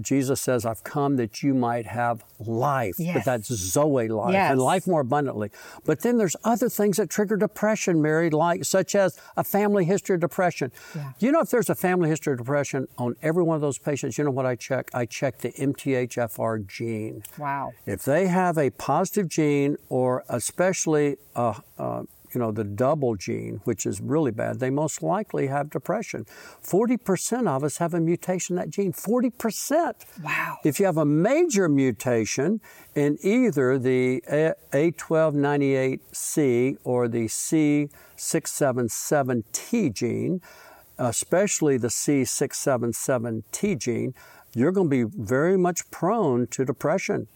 Jesus 0.00 0.40
says, 0.40 0.66
I've 0.66 0.84
come 0.84 1.16
that 1.16 1.42
you 1.42 1.54
might 1.54 1.86
have 1.86 2.24
life, 2.38 2.96
but 2.98 3.24
that's 3.24 3.48
Zoe 3.48 4.08
life 4.08 4.32
Yes. 4.32 4.52
and 4.52 4.60
life 4.60 4.86
more 4.86 5.00
abundantly. 5.00 5.50
But 5.84 6.00
then 6.00 6.18
there's 6.18 6.36
other 6.44 6.68
things 6.68 6.96
that 6.98 7.08
trigger 7.10 7.36
depression, 7.36 8.02
Mary, 8.02 8.30
like 8.30 8.64
such 8.64 8.94
as 8.94 9.18
a 9.36 9.44
family 9.44 9.84
history 9.84 10.14
of 10.16 10.20
depression. 10.20 10.70
Yeah. 10.94 11.12
You 11.18 11.32
know, 11.32 11.40
if 11.40 11.50
there's 11.50 11.70
a 11.70 11.74
family 11.74 12.08
history 12.08 12.32
of 12.34 12.38
depression 12.38 12.88
on 12.98 13.16
every 13.22 13.42
one 13.42 13.54
of 13.54 13.60
those 13.62 13.78
patients, 13.78 14.18
you 14.18 14.24
know 14.24 14.30
what 14.30 14.46
I 14.46 14.54
check? 14.56 14.90
I 14.92 15.06
check 15.06 15.38
the 15.38 15.52
MTHFR 15.52 16.66
gene. 16.66 17.22
Wow. 17.38 17.72
If 17.86 18.02
they 18.04 18.26
have 18.26 18.58
a 18.58 18.70
positive 18.70 19.28
gene, 19.28 19.76
or 19.88 20.24
especially 20.28 21.16
uh, 21.34 21.54
uh, 21.78 22.02
you 22.34 22.40
know 22.40 22.50
the 22.52 22.64
double 22.64 23.16
gene, 23.16 23.60
which 23.64 23.84
is 23.86 24.00
really 24.00 24.30
bad, 24.30 24.60
they 24.60 24.70
most 24.70 25.02
likely 25.02 25.48
have 25.48 25.68
depression. 25.70 26.24
Forty 26.60 26.96
percent 26.96 27.48
of 27.48 27.64
us 27.64 27.78
have 27.78 27.94
a 27.94 28.00
mutation 28.00 28.56
in 28.56 28.62
that 28.62 28.70
gene. 28.70 28.92
Forty 28.92 29.30
percent. 29.30 30.04
Wow. 30.22 30.58
If 30.64 30.78
you 30.80 30.86
have 30.86 30.96
a 30.96 31.04
major 31.04 31.68
mutation 31.68 32.60
in 32.94 33.18
either 33.22 33.78
the 33.78 34.22
A- 34.30 34.54
A1298C 34.72 36.78
or 36.84 37.08
the 37.08 37.26
C677T 37.26 39.92
gene, 39.92 40.40
especially 40.98 41.76
the 41.76 41.88
C677T 41.88 43.78
gene, 43.78 44.14
you're 44.54 44.72
going 44.72 44.88
to 44.88 45.06
be 45.06 45.16
very 45.16 45.56
much 45.56 45.90
prone 45.90 46.46
to 46.48 46.64
depression. 46.64 47.26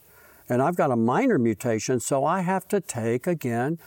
And 0.49 0.63
I've 0.63 0.77
got 0.77 0.91
a 0.91 0.97
minor 0.97 1.39
mutation, 1.39 2.01
so 2.01 2.25
I 2.25 2.41
have 2.41 2.67
to 2.69 2.81
take 2.81 3.27
again 3.27 3.79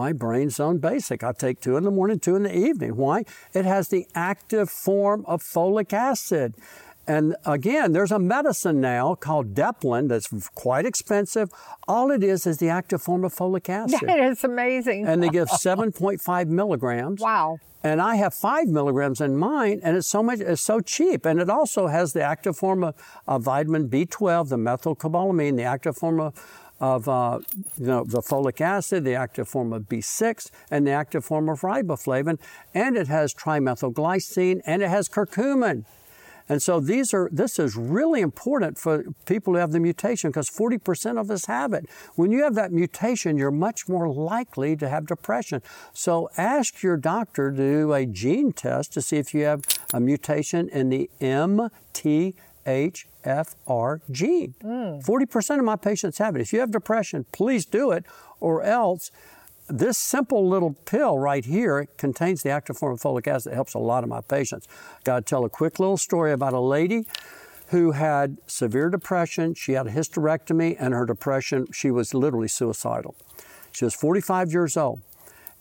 my 0.00 0.12
brain 0.14 0.48
zone 0.48 0.78
basic. 0.78 1.22
I 1.22 1.32
take 1.32 1.60
two 1.60 1.76
in 1.76 1.84
the 1.84 1.90
morning, 1.90 2.18
two 2.18 2.34
in 2.34 2.42
the 2.44 2.56
evening. 2.56 2.96
Why? 2.96 3.24
It 3.52 3.66
has 3.66 3.88
the 3.88 4.06
active 4.14 4.70
form 4.70 5.24
of 5.26 5.42
folic 5.42 5.92
acid. 5.92 6.54
And 7.06 7.34
again, 7.44 7.92
there's 7.92 8.12
a 8.12 8.18
medicine 8.18 8.80
now 8.80 9.14
called 9.14 9.46
Deplin 9.54 10.08
that's 10.08 10.28
quite 10.54 10.86
expensive. 10.86 11.50
All 11.86 12.10
it 12.10 12.22
is 12.24 12.46
is 12.46 12.56
the 12.58 12.70
active 12.70 13.02
form 13.02 13.24
of 13.24 13.34
folic 13.34 13.68
acid. 13.80 14.08
That 14.08 14.20
is 14.20 14.42
amazing. 14.42 15.06
and 15.06 15.22
they 15.22 15.28
give 15.28 15.48
7.5 15.68 16.46
milligrams. 16.60 17.20
wow. 17.20 17.58
And 17.82 17.98
I 18.02 18.16
have 18.16 18.34
five 18.34 18.66
milligrams 18.68 19.22
in 19.22 19.38
mine, 19.38 19.80
and 19.82 19.96
it's 19.96 20.06
so 20.16 20.22
much, 20.22 20.40
it's 20.40 20.60
so 20.72 20.80
cheap. 20.80 21.24
And 21.24 21.40
it 21.40 21.48
also 21.48 21.86
has 21.86 22.12
the 22.12 22.22
active 22.22 22.54
form 22.58 22.84
of, 22.84 22.94
of 23.26 23.42
vitamin 23.42 23.88
B12, 23.88 24.50
the 24.50 24.56
methylcobalamin, 24.68 25.56
the 25.56 25.62
active 25.64 25.96
form 25.96 26.20
of, 26.20 26.34
of 26.80 27.08
uh, 27.08 27.40
you 27.78 27.86
know, 27.86 28.04
the 28.04 28.20
folic 28.20 28.60
acid, 28.60 29.04
the 29.04 29.14
active 29.14 29.48
form 29.48 29.72
of 29.72 29.82
B6, 29.82 30.50
and 30.70 30.86
the 30.86 30.92
active 30.92 31.24
form 31.24 31.48
of 31.48 31.60
riboflavin. 31.60 32.38
And 32.74 32.96
it 32.96 33.08
has 33.08 33.34
trimethylglycine, 33.34 34.60
and 34.64 34.82
it 34.82 34.88
has 34.88 35.08
curcumin. 35.08 35.84
And 36.50 36.60
so 36.60 36.80
these 36.80 37.14
are 37.14 37.28
this 37.30 37.60
is 37.60 37.76
really 37.76 38.20
important 38.20 38.76
for 38.76 39.04
people 39.24 39.52
who 39.52 39.60
have 39.60 39.70
the 39.70 39.78
mutation 39.78 40.30
because 40.30 40.50
40% 40.50 41.20
of 41.20 41.30
us 41.30 41.44
have 41.44 41.72
it. 41.72 41.88
When 42.16 42.32
you 42.32 42.42
have 42.42 42.56
that 42.56 42.72
mutation, 42.72 43.38
you're 43.38 43.52
much 43.52 43.88
more 43.88 44.12
likely 44.12 44.74
to 44.78 44.88
have 44.88 45.06
depression. 45.06 45.62
So 45.92 46.28
ask 46.36 46.82
your 46.82 46.96
doctor 46.96 47.52
to 47.52 47.56
do 47.56 47.92
a 47.92 48.04
gene 48.04 48.52
test 48.52 48.92
to 48.94 49.00
see 49.00 49.18
if 49.18 49.32
you 49.32 49.44
have 49.44 49.62
a 49.94 50.00
mutation 50.00 50.68
in 50.70 50.88
the 50.88 51.08
MTHFR 53.24 54.00
gene. 54.10 54.54
40% 54.62 55.58
of 55.58 55.64
my 55.64 55.76
patients 55.76 56.18
have 56.18 56.36
it. 56.36 56.42
If 56.42 56.52
you 56.52 56.60
have 56.60 56.70
depression, 56.70 57.26
please 57.32 57.64
do 57.64 57.90
it 57.90 58.04
or 58.40 58.62
else 58.62 59.10
this 59.68 59.98
simple 59.98 60.48
little 60.48 60.74
pill 60.84 61.18
right 61.18 61.44
here 61.44 61.86
contains 61.96 62.42
the 62.42 62.50
active 62.50 62.76
form 62.76 62.94
of 62.94 63.00
folic 63.00 63.28
acid 63.28 63.52
that 63.52 63.54
helps 63.54 63.74
a 63.74 63.78
lot 63.78 64.02
of 64.02 64.10
my 64.10 64.20
patients. 64.20 64.66
Got 65.04 65.16
to 65.16 65.22
tell 65.22 65.44
a 65.44 65.48
quick 65.48 65.78
little 65.78 65.96
story 65.96 66.32
about 66.32 66.52
a 66.52 66.60
lady 66.60 67.06
who 67.68 67.92
had 67.92 68.38
severe 68.46 68.90
depression. 68.90 69.54
She 69.54 69.72
had 69.72 69.86
a 69.86 69.90
hysterectomy, 69.90 70.76
and 70.78 70.92
her 70.92 71.06
depression, 71.06 71.68
she 71.72 71.92
was 71.92 72.14
literally 72.14 72.48
suicidal. 72.48 73.14
She 73.70 73.84
was 73.84 73.94
45 73.94 74.52
years 74.52 74.76
old, 74.76 75.02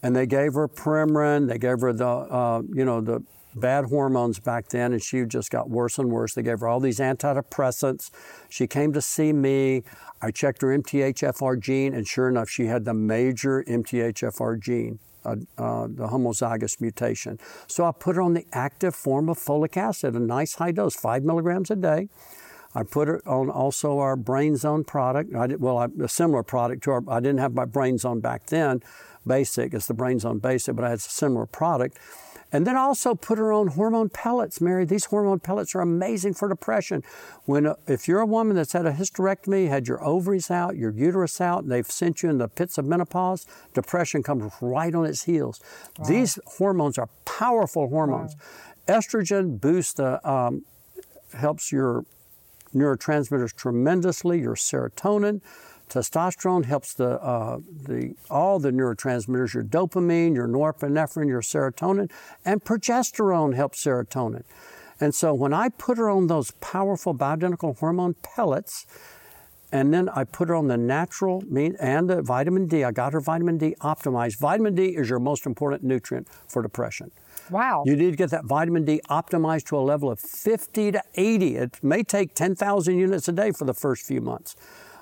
and 0.01 0.15
they 0.15 0.25
gave 0.25 0.55
her 0.55 0.67
Premarin. 0.67 1.47
They 1.47 1.59
gave 1.59 1.81
her 1.81 1.93
the, 1.93 2.07
uh, 2.07 2.63
you 2.73 2.83
know, 2.83 3.01
the 3.01 3.21
bad 3.55 3.85
hormones 3.85 4.39
back 4.39 4.69
then, 4.69 4.93
and 4.93 5.01
she 5.01 5.23
just 5.25 5.49
got 5.49 5.69
worse 5.69 5.97
and 5.97 6.11
worse. 6.11 6.33
They 6.33 6.43
gave 6.43 6.59
her 6.59 6.67
all 6.67 6.79
these 6.79 6.99
antidepressants. 6.99 8.09
She 8.49 8.67
came 8.67 8.93
to 8.93 9.01
see 9.01 9.33
me. 9.33 9.83
I 10.21 10.31
checked 10.31 10.61
her 10.61 10.77
MTHFR 10.77 11.59
gene, 11.59 11.93
and 11.93 12.07
sure 12.07 12.27
enough, 12.27 12.49
she 12.49 12.65
had 12.65 12.85
the 12.85 12.93
major 12.93 13.63
MTHFR 13.63 14.59
gene, 14.59 14.99
uh, 15.25 15.35
uh, 15.57 15.87
the 15.87 16.07
homozygous 16.07 16.79
mutation. 16.81 17.39
So 17.67 17.85
I 17.85 17.91
put 17.91 18.15
her 18.15 18.21
on 18.21 18.33
the 18.33 18.45
active 18.51 18.95
form 18.95 19.29
of 19.29 19.37
folic 19.37 19.77
acid, 19.77 20.15
a 20.15 20.19
nice 20.19 20.55
high 20.55 20.71
dose, 20.71 20.95
five 20.95 21.23
milligrams 21.23 21.71
a 21.71 21.75
day. 21.75 22.09
I 22.75 22.83
put 22.83 23.07
her 23.07 23.27
on 23.27 23.49
also 23.49 23.97
our 23.97 24.15
Brain 24.15 24.55
Zone 24.55 24.83
product. 24.83 25.33
I 25.35 25.47
did, 25.47 25.61
well, 25.61 25.79
I, 25.79 25.87
a 26.03 26.07
similar 26.07 26.43
product 26.43 26.83
to 26.83 26.91
our. 26.91 27.03
I 27.07 27.19
didn't 27.19 27.39
have 27.39 27.55
my 27.55 27.65
Brain 27.65 27.97
Zone 27.97 28.19
back 28.19 28.45
then, 28.47 28.83
basic. 29.25 29.73
It's 29.73 29.87
the 29.87 29.95
Brain 29.95 30.19
Zone 30.19 30.37
basic, 30.37 30.75
but 30.75 30.85
I 30.85 30.89
had 30.89 30.99
a 30.99 31.01
similar 31.01 31.47
product. 31.47 31.97
And 32.51 32.65
then 32.65 32.75
also 32.75 33.13
put 33.13 33.37
her 33.37 33.53
on 33.53 33.67
hormone 33.67 34.09
pellets, 34.09 34.59
Mary. 34.59 34.85
These 34.85 35.05
hormone 35.05 35.39
pellets 35.39 35.75
are 35.75 35.81
amazing 35.81 36.33
for 36.33 36.49
depression. 36.49 37.03
When 37.45 37.67
uh, 37.67 37.75
if 37.87 38.07
you're 38.07 38.21
a 38.21 38.25
woman 38.25 38.55
that's 38.55 38.73
had 38.73 38.85
a 38.85 38.91
hysterectomy, 38.91 39.69
had 39.69 39.87
your 39.87 40.03
ovaries 40.03 40.49
out, 40.49 40.75
your 40.75 40.91
uterus 40.91 41.39
out, 41.39 41.63
and 41.63 41.71
they've 41.71 41.89
sent 41.89 42.23
you 42.23 42.29
in 42.29 42.39
the 42.39 42.47
pits 42.47 42.77
of 42.77 42.85
menopause, 42.85 43.45
depression 43.73 44.23
comes 44.23 44.51
right 44.61 44.93
on 44.95 45.05
its 45.05 45.23
heels. 45.23 45.61
These 46.07 46.39
hormones 46.45 46.97
are 46.97 47.09
powerful 47.25 47.89
hormones. 47.89 48.35
Estrogen 48.87 49.61
boosts 49.61 49.93
the 49.93 50.27
um, 50.27 50.65
helps 51.33 51.71
your 51.71 52.05
neurotransmitters 52.73 53.55
tremendously. 53.55 54.39
Your 54.41 54.55
serotonin, 54.55 55.41
testosterone 55.89 56.65
helps 56.65 56.93
the 56.93 57.21
uh, 57.21 57.59
the 57.83 58.15
all 58.29 58.59
the 58.59 58.71
neurotransmitters. 58.71 59.53
Your 59.53 59.63
dopamine, 59.63 60.35
your 60.35 60.47
norepinephrine, 60.47 61.27
your 61.27 61.41
serotonin, 61.41 62.09
and 62.45 62.63
progesterone 62.63 63.55
helps 63.55 63.83
serotonin. 63.83 64.43
And 65.01 65.15
so 65.15 65.33
when 65.33 65.53
I 65.53 65.69
put 65.69 65.97
her 65.97 66.09
on 66.09 66.27
those 66.27 66.51
powerful 66.59 67.13
bioidentical 67.15 67.77
hormone 67.79 68.15
pellets, 68.21 68.85
And 69.71 69.93
then 69.93 70.09
I 70.09 70.23
put 70.23 70.49
her 70.49 70.55
on 70.55 70.67
the 70.67 70.77
natural 70.77 71.43
mean 71.47 71.75
and 71.79 72.09
the 72.09 72.21
vitamin 72.23 72.67
D. 72.67 72.83
I 72.83 72.91
got 72.91 73.13
her 73.13 73.21
vitamin 73.21 73.57
D 73.57 73.75
optimized. 73.81 74.39
Vitamin 74.39 74.73
D 74.73 74.95
is 74.95 75.09
your 75.09 75.19
most 75.19 75.45
important 75.45 75.83
nutrient 75.83 76.27
for 76.47 76.61
depression. 76.63 77.11
Wow. 77.51 77.83
You 77.85 77.95
need 77.95 78.11
to 78.11 78.17
get 78.17 78.31
that 78.31 78.45
vitamin 78.45 78.83
D 78.85 79.01
optimized 79.09 79.65
to 79.67 79.77
a 79.77 79.81
level 79.81 80.09
of 80.09 80.19
50 80.19 80.91
to 80.93 81.03
80. 81.15 81.55
It 81.55 81.83
may 81.83 82.03
take 82.03 82.33
10,000 82.33 82.97
units 82.97 83.27
a 83.27 83.31
day 83.31 83.51
for 83.51 83.65
the 83.65 83.73
first 83.73 84.05
few 84.05 84.21
months. 84.21 84.55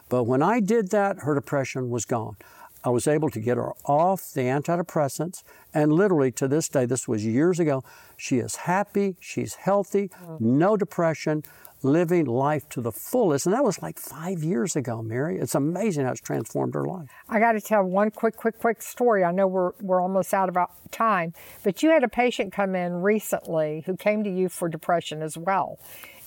But 0.09 0.23
when 0.23 0.41
I 0.41 0.59
did 0.59 0.91
that, 0.91 1.19
her 1.19 1.35
depression 1.35 1.89
was 1.89 2.05
gone. 2.05 2.37
I 2.83 2.89
was 2.89 3.07
able 3.07 3.29
to 3.31 3.39
get 3.39 3.57
her 3.57 3.73
off 3.85 4.31
the 4.33 4.41
antidepressants, 4.41 5.43
and 5.73 5.91
literally 5.91 6.31
to 6.33 6.47
this 6.47 6.69
day, 6.69 6.85
this 6.85 7.07
was 7.07 7.25
years 7.25 7.59
ago, 7.59 7.83
she 8.15 8.37
is 8.37 8.55
happy, 8.55 9.17
she's 9.19 9.55
healthy, 9.55 10.09
mm. 10.23 10.39
no 10.39 10.77
depression, 10.77 11.43
living 11.83 12.25
life 12.25 12.67
to 12.69 12.81
the 12.81 12.91
fullest. 12.91 13.45
And 13.45 13.53
that 13.53 13.63
was 13.63 13.81
like 13.81 13.99
five 13.99 14.43
years 14.43 14.75
ago, 14.75 15.01
Mary. 15.01 15.37
It's 15.37 15.55
amazing 15.55 16.05
how 16.05 16.11
it's 16.11 16.21
transformed 16.21 16.73
her 16.75 16.85
life. 16.85 17.09
I 17.29 17.39
got 17.39 17.53
to 17.53 17.61
tell 17.61 17.83
one 17.83 18.11
quick, 18.11 18.35
quick, 18.35 18.57
quick 18.59 18.81
story. 18.81 19.23
I 19.23 19.31
know 19.31 19.47
we're, 19.47 19.71
we're 19.81 20.01
almost 20.01 20.33
out 20.33 20.49
of 20.49 20.57
time, 20.91 21.33
but 21.63 21.83
you 21.83 21.89
had 21.91 22.03
a 22.03 22.09
patient 22.09 22.53
come 22.53 22.75
in 22.75 23.01
recently 23.01 23.83
who 23.85 23.95
came 23.95 24.23
to 24.23 24.29
you 24.29 24.49
for 24.49 24.69
depression 24.69 25.21
as 25.21 25.37
well. 25.37 25.77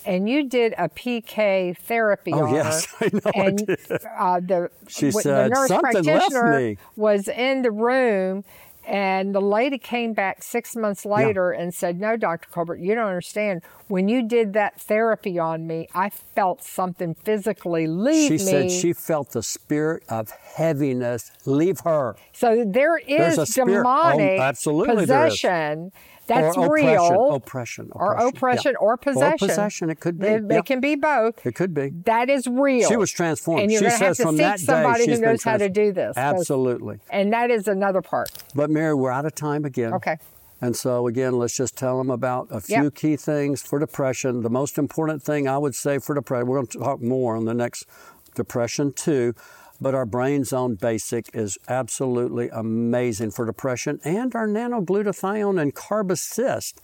And 0.06 0.28
you 0.28 0.48
did 0.48 0.74
a 0.78 0.88
PK 0.88 1.76
therapy 1.76 2.32
Oh, 2.32 2.46
on 2.46 2.54
yes, 2.54 2.86
her. 2.86 3.06
I 3.06 3.10
know 3.12 3.20
I 3.34 3.46
and 3.48 3.66
did. 3.66 3.78
Uh, 4.18 4.40
the, 4.40 4.70
She 4.88 5.10
said, 5.10 5.50
the 5.50 5.54
nurse 5.54 5.68
"Something 5.68 6.02
left 6.04 6.30
practitioner 6.32 6.58
me." 6.58 6.76
was 6.96 7.28
in 7.28 7.62
the 7.62 7.70
room 7.70 8.44
and 8.86 9.34
the 9.34 9.40
lady 9.42 9.76
came 9.78 10.14
back 10.14 10.42
six 10.42 10.74
months 10.74 11.04
later 11.04 11.52
and 11.52 11.72
said, 11.74 12.00
No, 12.00 12.16
Dr. 12.16 12.48
Colbert, 12.50 12.76
you 12.78 12.94
don't 12.94 13.06
understand. 13.06 13.62
When 13.88 14.08
you 14.08 14.26
did 14.26 14.54
that 14.54 14.80
therapy 14.80 15.38
on 15.38 15.66
me, 15.66 15.86
I 15.94 16.08
felt 16.08 16.62
something 16.64 17.14
physically 17.14 17.86
leave 17.86 18.26
She 18.28 18.32
me. 18.32 18.38
said 18.38 18.70
she 18.70 18.92
felt 18.94 19.32
the 19.32 19.42
spirit 19.42 20.02
of 20.08 20.30
heaviness 20.30 21.30
leave 21.44 21.80
her. 21.80 22.16
so 22.32 22.64
There's 22.66 23.02
is 23.06 23.38
oh, 23.58 23.64
demonic 23.66 24.40
absolutely 24.40 25.04
there 25.04 25.26
is. 25.26 25.32
possession 25.32 25.92
that's 26.34 26.56
or 26.56 26.72
real. 26.72 27.34
Oppression, 27.34 27.90
oppression, 27.90 27.90
or 27.92 28.12
oppression, 28.12 28.28
oppression 28.28 28.72
yeah. 28.72 28.86
or 28.86 28.96
possession. 28.96 29.32
Or 29.32 29.48
possession, 29.48 29.90
it 29.90 30.00
could 30.00 30.18
be. 30.18 30.26
It, 30.26 30.44
yeah. 30.48 30.58
it 30.58 30.66
can 30.66 30.80
be 30.80 30.94
both. 30.94 31.44
It 31.44 31.54
could 31.54 31.74
be. 31.74 31.90
That 32.04 32.30
is 32.30 32.46
real. 32.46 32.88
She 32.88 32.96
was 32.96 33.10
transformed. 33.10 33.62
And 33.62 33.72
you're 33.72 33.80
she 33.80 33.86
gonna 33.86 34.04
have 34.04 34.16
to 34.16 34.22
from 34.22 34.36
seek 34.36 34.46
that 34.46 34.60
somebody 34.60 35.04
day 35.04 35.10
who 35.10 35.16
she's 35.16 35.20
knows 35.20 35.42
how 35.42 35.56
to 35.56 35.68
do 35.68 35.92
this. 35.92 36.16
Absolutely. 36.16 36.98
And 37.10 37.32
that 37.32 37.50
is 37.50 37.68
another 37.68 38.02
part. 38.02 38.30
But 38.54 38.70
Mary, 38.70 38.94
we're 38.94 39.10
out 39.10 39.26
of 39.26 39.34
time 39.34 39.64
again. 39.64 39.94
Okay. 39.94 40.16
And 40.60 40.76
so 40.76 41.06
again, 41.06 41.38
let's 41.38 41.56
just 41.56 41.76
tell 41.76 41.98
them 41.98 42.10
about 42.10 42.48
a 42.50 42.60
few 42.60 42.84
Yep. 42.84 42.94
key 42.94 43.16
things 43.16 43.62
for 43.62 43.78
depression. 43.78 44.42
The 44.42 44.50
most 44.50 44.76
important 44.78 45.22
thing 45.22 45.48
I 45.48 45.58
would 45.58 45.74
say 45.74 45.98
for 45.98 46.14
depression, 46.14 46.46
we're 46.48 46.56
going 46.58 46.66
to 46.68 46.78
talk 46.78 47.02
more 47.02 47.34
on 47.34 47.46
the 47.46 47.54
next 47.54 47.86
depression 48.34 48.92
too, 48.92 49.34
but 49.80 49.94
our 49.94 50.06
brain 50.06 50.44
zone 50.44 50.74
basic 50.74 51.30
is 51.32 51.56
absolutely 51.68 52.48
amazing 52.50 53.30
for 53.30 53.46
depression 53.46 54.00
and 54.04 54.34
our 54.34 54.46
nanoglutathione 54.46 55.60
and 55.60 55.74
carbacyst. 55.74 56.74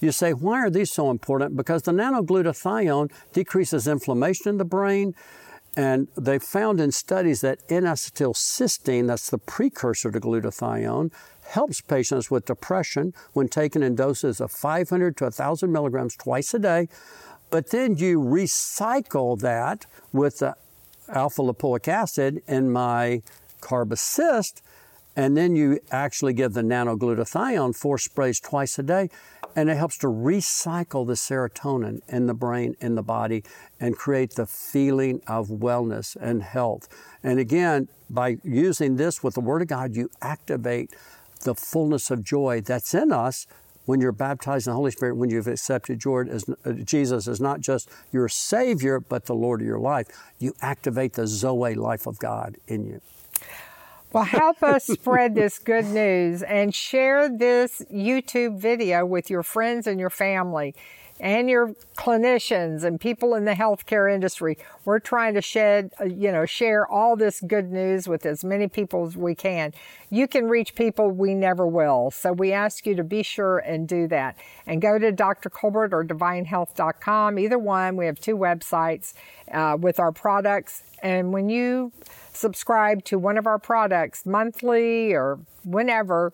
You 0.00 0.12
say, 0.12 0.32
why 0.32 0.60
are 0.60 0.70
these 0.70 0.90
so 0.90 1.10
important? 1.10 1.56
Because 1.56 1.82
the 1.82 1.92
nanoglutathione 1.92 3.10
decreases 3.32 3.86
inflammation 3.86 4.48
in 4.48 4.56
the 4.56 4.64
brain. 4.64 5.14
And 5.78 6.08
they 6.16 6.38
found 6.38 6.80
in 6.80 6.90
studies 6.90 7.42
that 7.42 7.58
N-acetylcysteine, 7.68 9.08
that's 9.08 9.28
the 9.28 9.36
precursor 9.36 10.10
to 10.10 10.18
glutathione, 10.18 11.12
helps 11.48 11.82
patients 11.82 12.30
with 12.30 12.46
depression 12.46 13.12
when 13.34 13.48
taken 13.48 13.82
in 13.82 13.94
doses 13.94 14.40
of 14.40 14.50
500 14.50 15.18
to 15.18 15.24
1,000 15.24 15.70
milligrams 15.70 16.16
twice 16.16 16.54
a 16.54 16.58
day. 16.58 16.88
But 17.50 17.70
then 17.72 17.98
you 17.98 18.20
recycle 18.20 19.38
that 19.40 19.84
with 20.12 20.38
the 20.38 20.56
alpha 21.08 21.42
lipoic 21.42 21.88
acid 21.88 22.42
in 22.46 22.70
my 22.70 23.22
carbacyst, 23.60 24.62
and 25.14 25.36
then 25.36 25.56
you 25.56 25.80
actually 25.90 26.34
give 26.34 26.52
the 26.52 26.62
nanoglutathione 26.62 27.74
four 27.74 27.98
sprays 27.98 28.38
twice 28.38 28.78
a 28.78 28.82
day, 28.82 29.08
and 29.54 29.70
it 29.70 29.76
helps 29.76 29.96
to 29.96 30.08
recycle 30.08 31.06
the 31.06 31.14
serotonin 31.14 32.00
in 32.08 32.26
the 32.26 32.34
brain, 32.34 32.76
in 32.80 32.94
the 32.94 33.02
body, 33.02 33.42
and 33.80 33.96
create 33.96 34.34
the 34.34 34.46
feeling 34.46 35.22
of 35.26 35.48
wellness 35.48 36.16
and 36.20 36.42
health. 36.42 36.88
And 37.22 37.38
again, 37.38 37.88
by 38.10 38.36
using 38.44 38.96
this 38.96 39.22
with 39.22 39.34
the 39.34 39.40
Word 39.40 39.62
of 39.62 39.68
God, 39.68 39.96
you 39.96 40.10
activate 40.20 40.94
the 41.44 41.54
fullness 41.54 42.10
of 42.10 42.22
joy 42.22 42.60
that's 42.60 42.94
in 42.94 43.12
us 43.12 43.46
when 43.86 44.00
you're 44.00 44.12
baptized 44.12 44.66
in 44.66 44.72
the 44.72 44.76
Holy 44.76 44.90
Spirit, 44.90 45.16
when 45.16 45.30
you've 45.30 45.46
accepted 45.46 46.00
as, 46.28 46.44
uh, 46.64 46.72
Jesus 46.72 47.26
as 47.26 47.40
not 47.40 47.60
just 47.60 47.88
your 48.12 48.28
Savior, 48.28 49.00
but 49.00 49.24
the 49.24 49.34
Lord 49.34 49.62
of 49.62 49.66
your 49.66 49.78
life, 49.78 50.06
you 50.38 50.52
activate 50.60 51.14
the 51.14 51.26
Zoe 51.26 51.74
life 51.74 52.06
of 52.06 52.18
God 52.18 52.56
in 52.68 52.84
you. 52.84 53.00
Well, 54.12 54.24
help 54.24 54.62
us 54.62 54.86
spread 54.86 55.34
this 55.34 55.58
good 55.58 55.86
news 55.86 56.42
and 56.42 56.74
share 56.74 57.28
this 57.28 57.82
YouTube 57.92 58.58
video 58.58 59.04
with 59.04 59.30
your 59.30 59.42
friends 59.42 59.86
and 59.86 59.98
your 60.00 60.10
family 60.10 60.74
and 61.20 61.48
your 61.48 61.74
clinicians 61.96 62.84
and 62.84 63.00
people 63.00 63.34
in 63.34 63.44
the 63.44 63.52
healthcare 63.52 64.12
industry. 64.12 64.58
We're 64.84 64.98
trying 64.98 65.34
to 65.34 65.42
shed, 65.42 65.92
uh, 66.00 66.04
you 66.04 66.30
know, 66.30 66.44
share 66.44 66.86
all 66.86 67.16
this 67.16 67.40
good 67.40 67.72
news 67.72 68.06
with 68.06 68.26
as 68.26 68.44
many 68.44 68.68
people 68.68 69.06
as 69.06 69.16
we 69.16 69.34
can. 69.34 69.72
You 70.10 70.28
can 70.28 70.48
reach 70.48 70.74
people 70.74 71.10
we 71.10 71.34
never 71.34 71.66
will. 71.66 72.10
So 72.10 72.32
we 72.32 72.52
ask 72.52 72.86
you 72.86 72.94
to 72.96 73.04
be 73.04 73.22
sure 73.22 73.58
and 73.58 73.88
do 73.88 74.06
that. 74.08 74.36
And 74.66 74.82
go 74.82 74.98
to 74.98 75.10
Dr. 75.10 75.50
Colbert 75.50 75.92
or 75.92 76.04
divinehealth.com. 76.04 77.38
Either 77.38 77.58
one. 77.58 77.96
We 77.96 78.06
have 78.06 78.20
two 78.20 78.36
websites 78.36 79.14
uh, 79.50 79.76
with 79.80 79.98
our 79.98 80.12
products. 80.12 80.82
And 81.02 81.32
when 81.32 81.48
you 81.48 81.92
subscribe 82.32 83.04
to 83.04 83.18
one 83.18 83.38
of 83.38 83.46
our 83.46 83.58
products 83.58 84.26
monthly 84.26 85.12
or 85.12 85.38
whenever, 85.64 86.32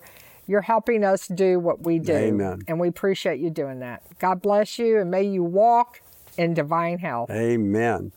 you're 0.53 0.61
helping 0.61 1.03
us 1.03 1.29
do 1.29 1.59
what 1.59 1.81
we 1.81 1.99
do. 1.99 2.13
Amen. 2.13 2.61
And 2.69 2.79
we 2.79 2.87
appreciate 2.87 3.41
you 3.41 3.49
doing 3.49 3.81
that. 3.81 4.03
God 4.19 4.43
bless 4.43 4.79
you 4.79 5.01
and 5.01 5.11
may 5.11 5.23
you 5.23 5.43
walk 5.43 6.03
in 6.37 6.53
divine 6.53 6.99
health. 6.99 7.31
Amen. 7.31 8.13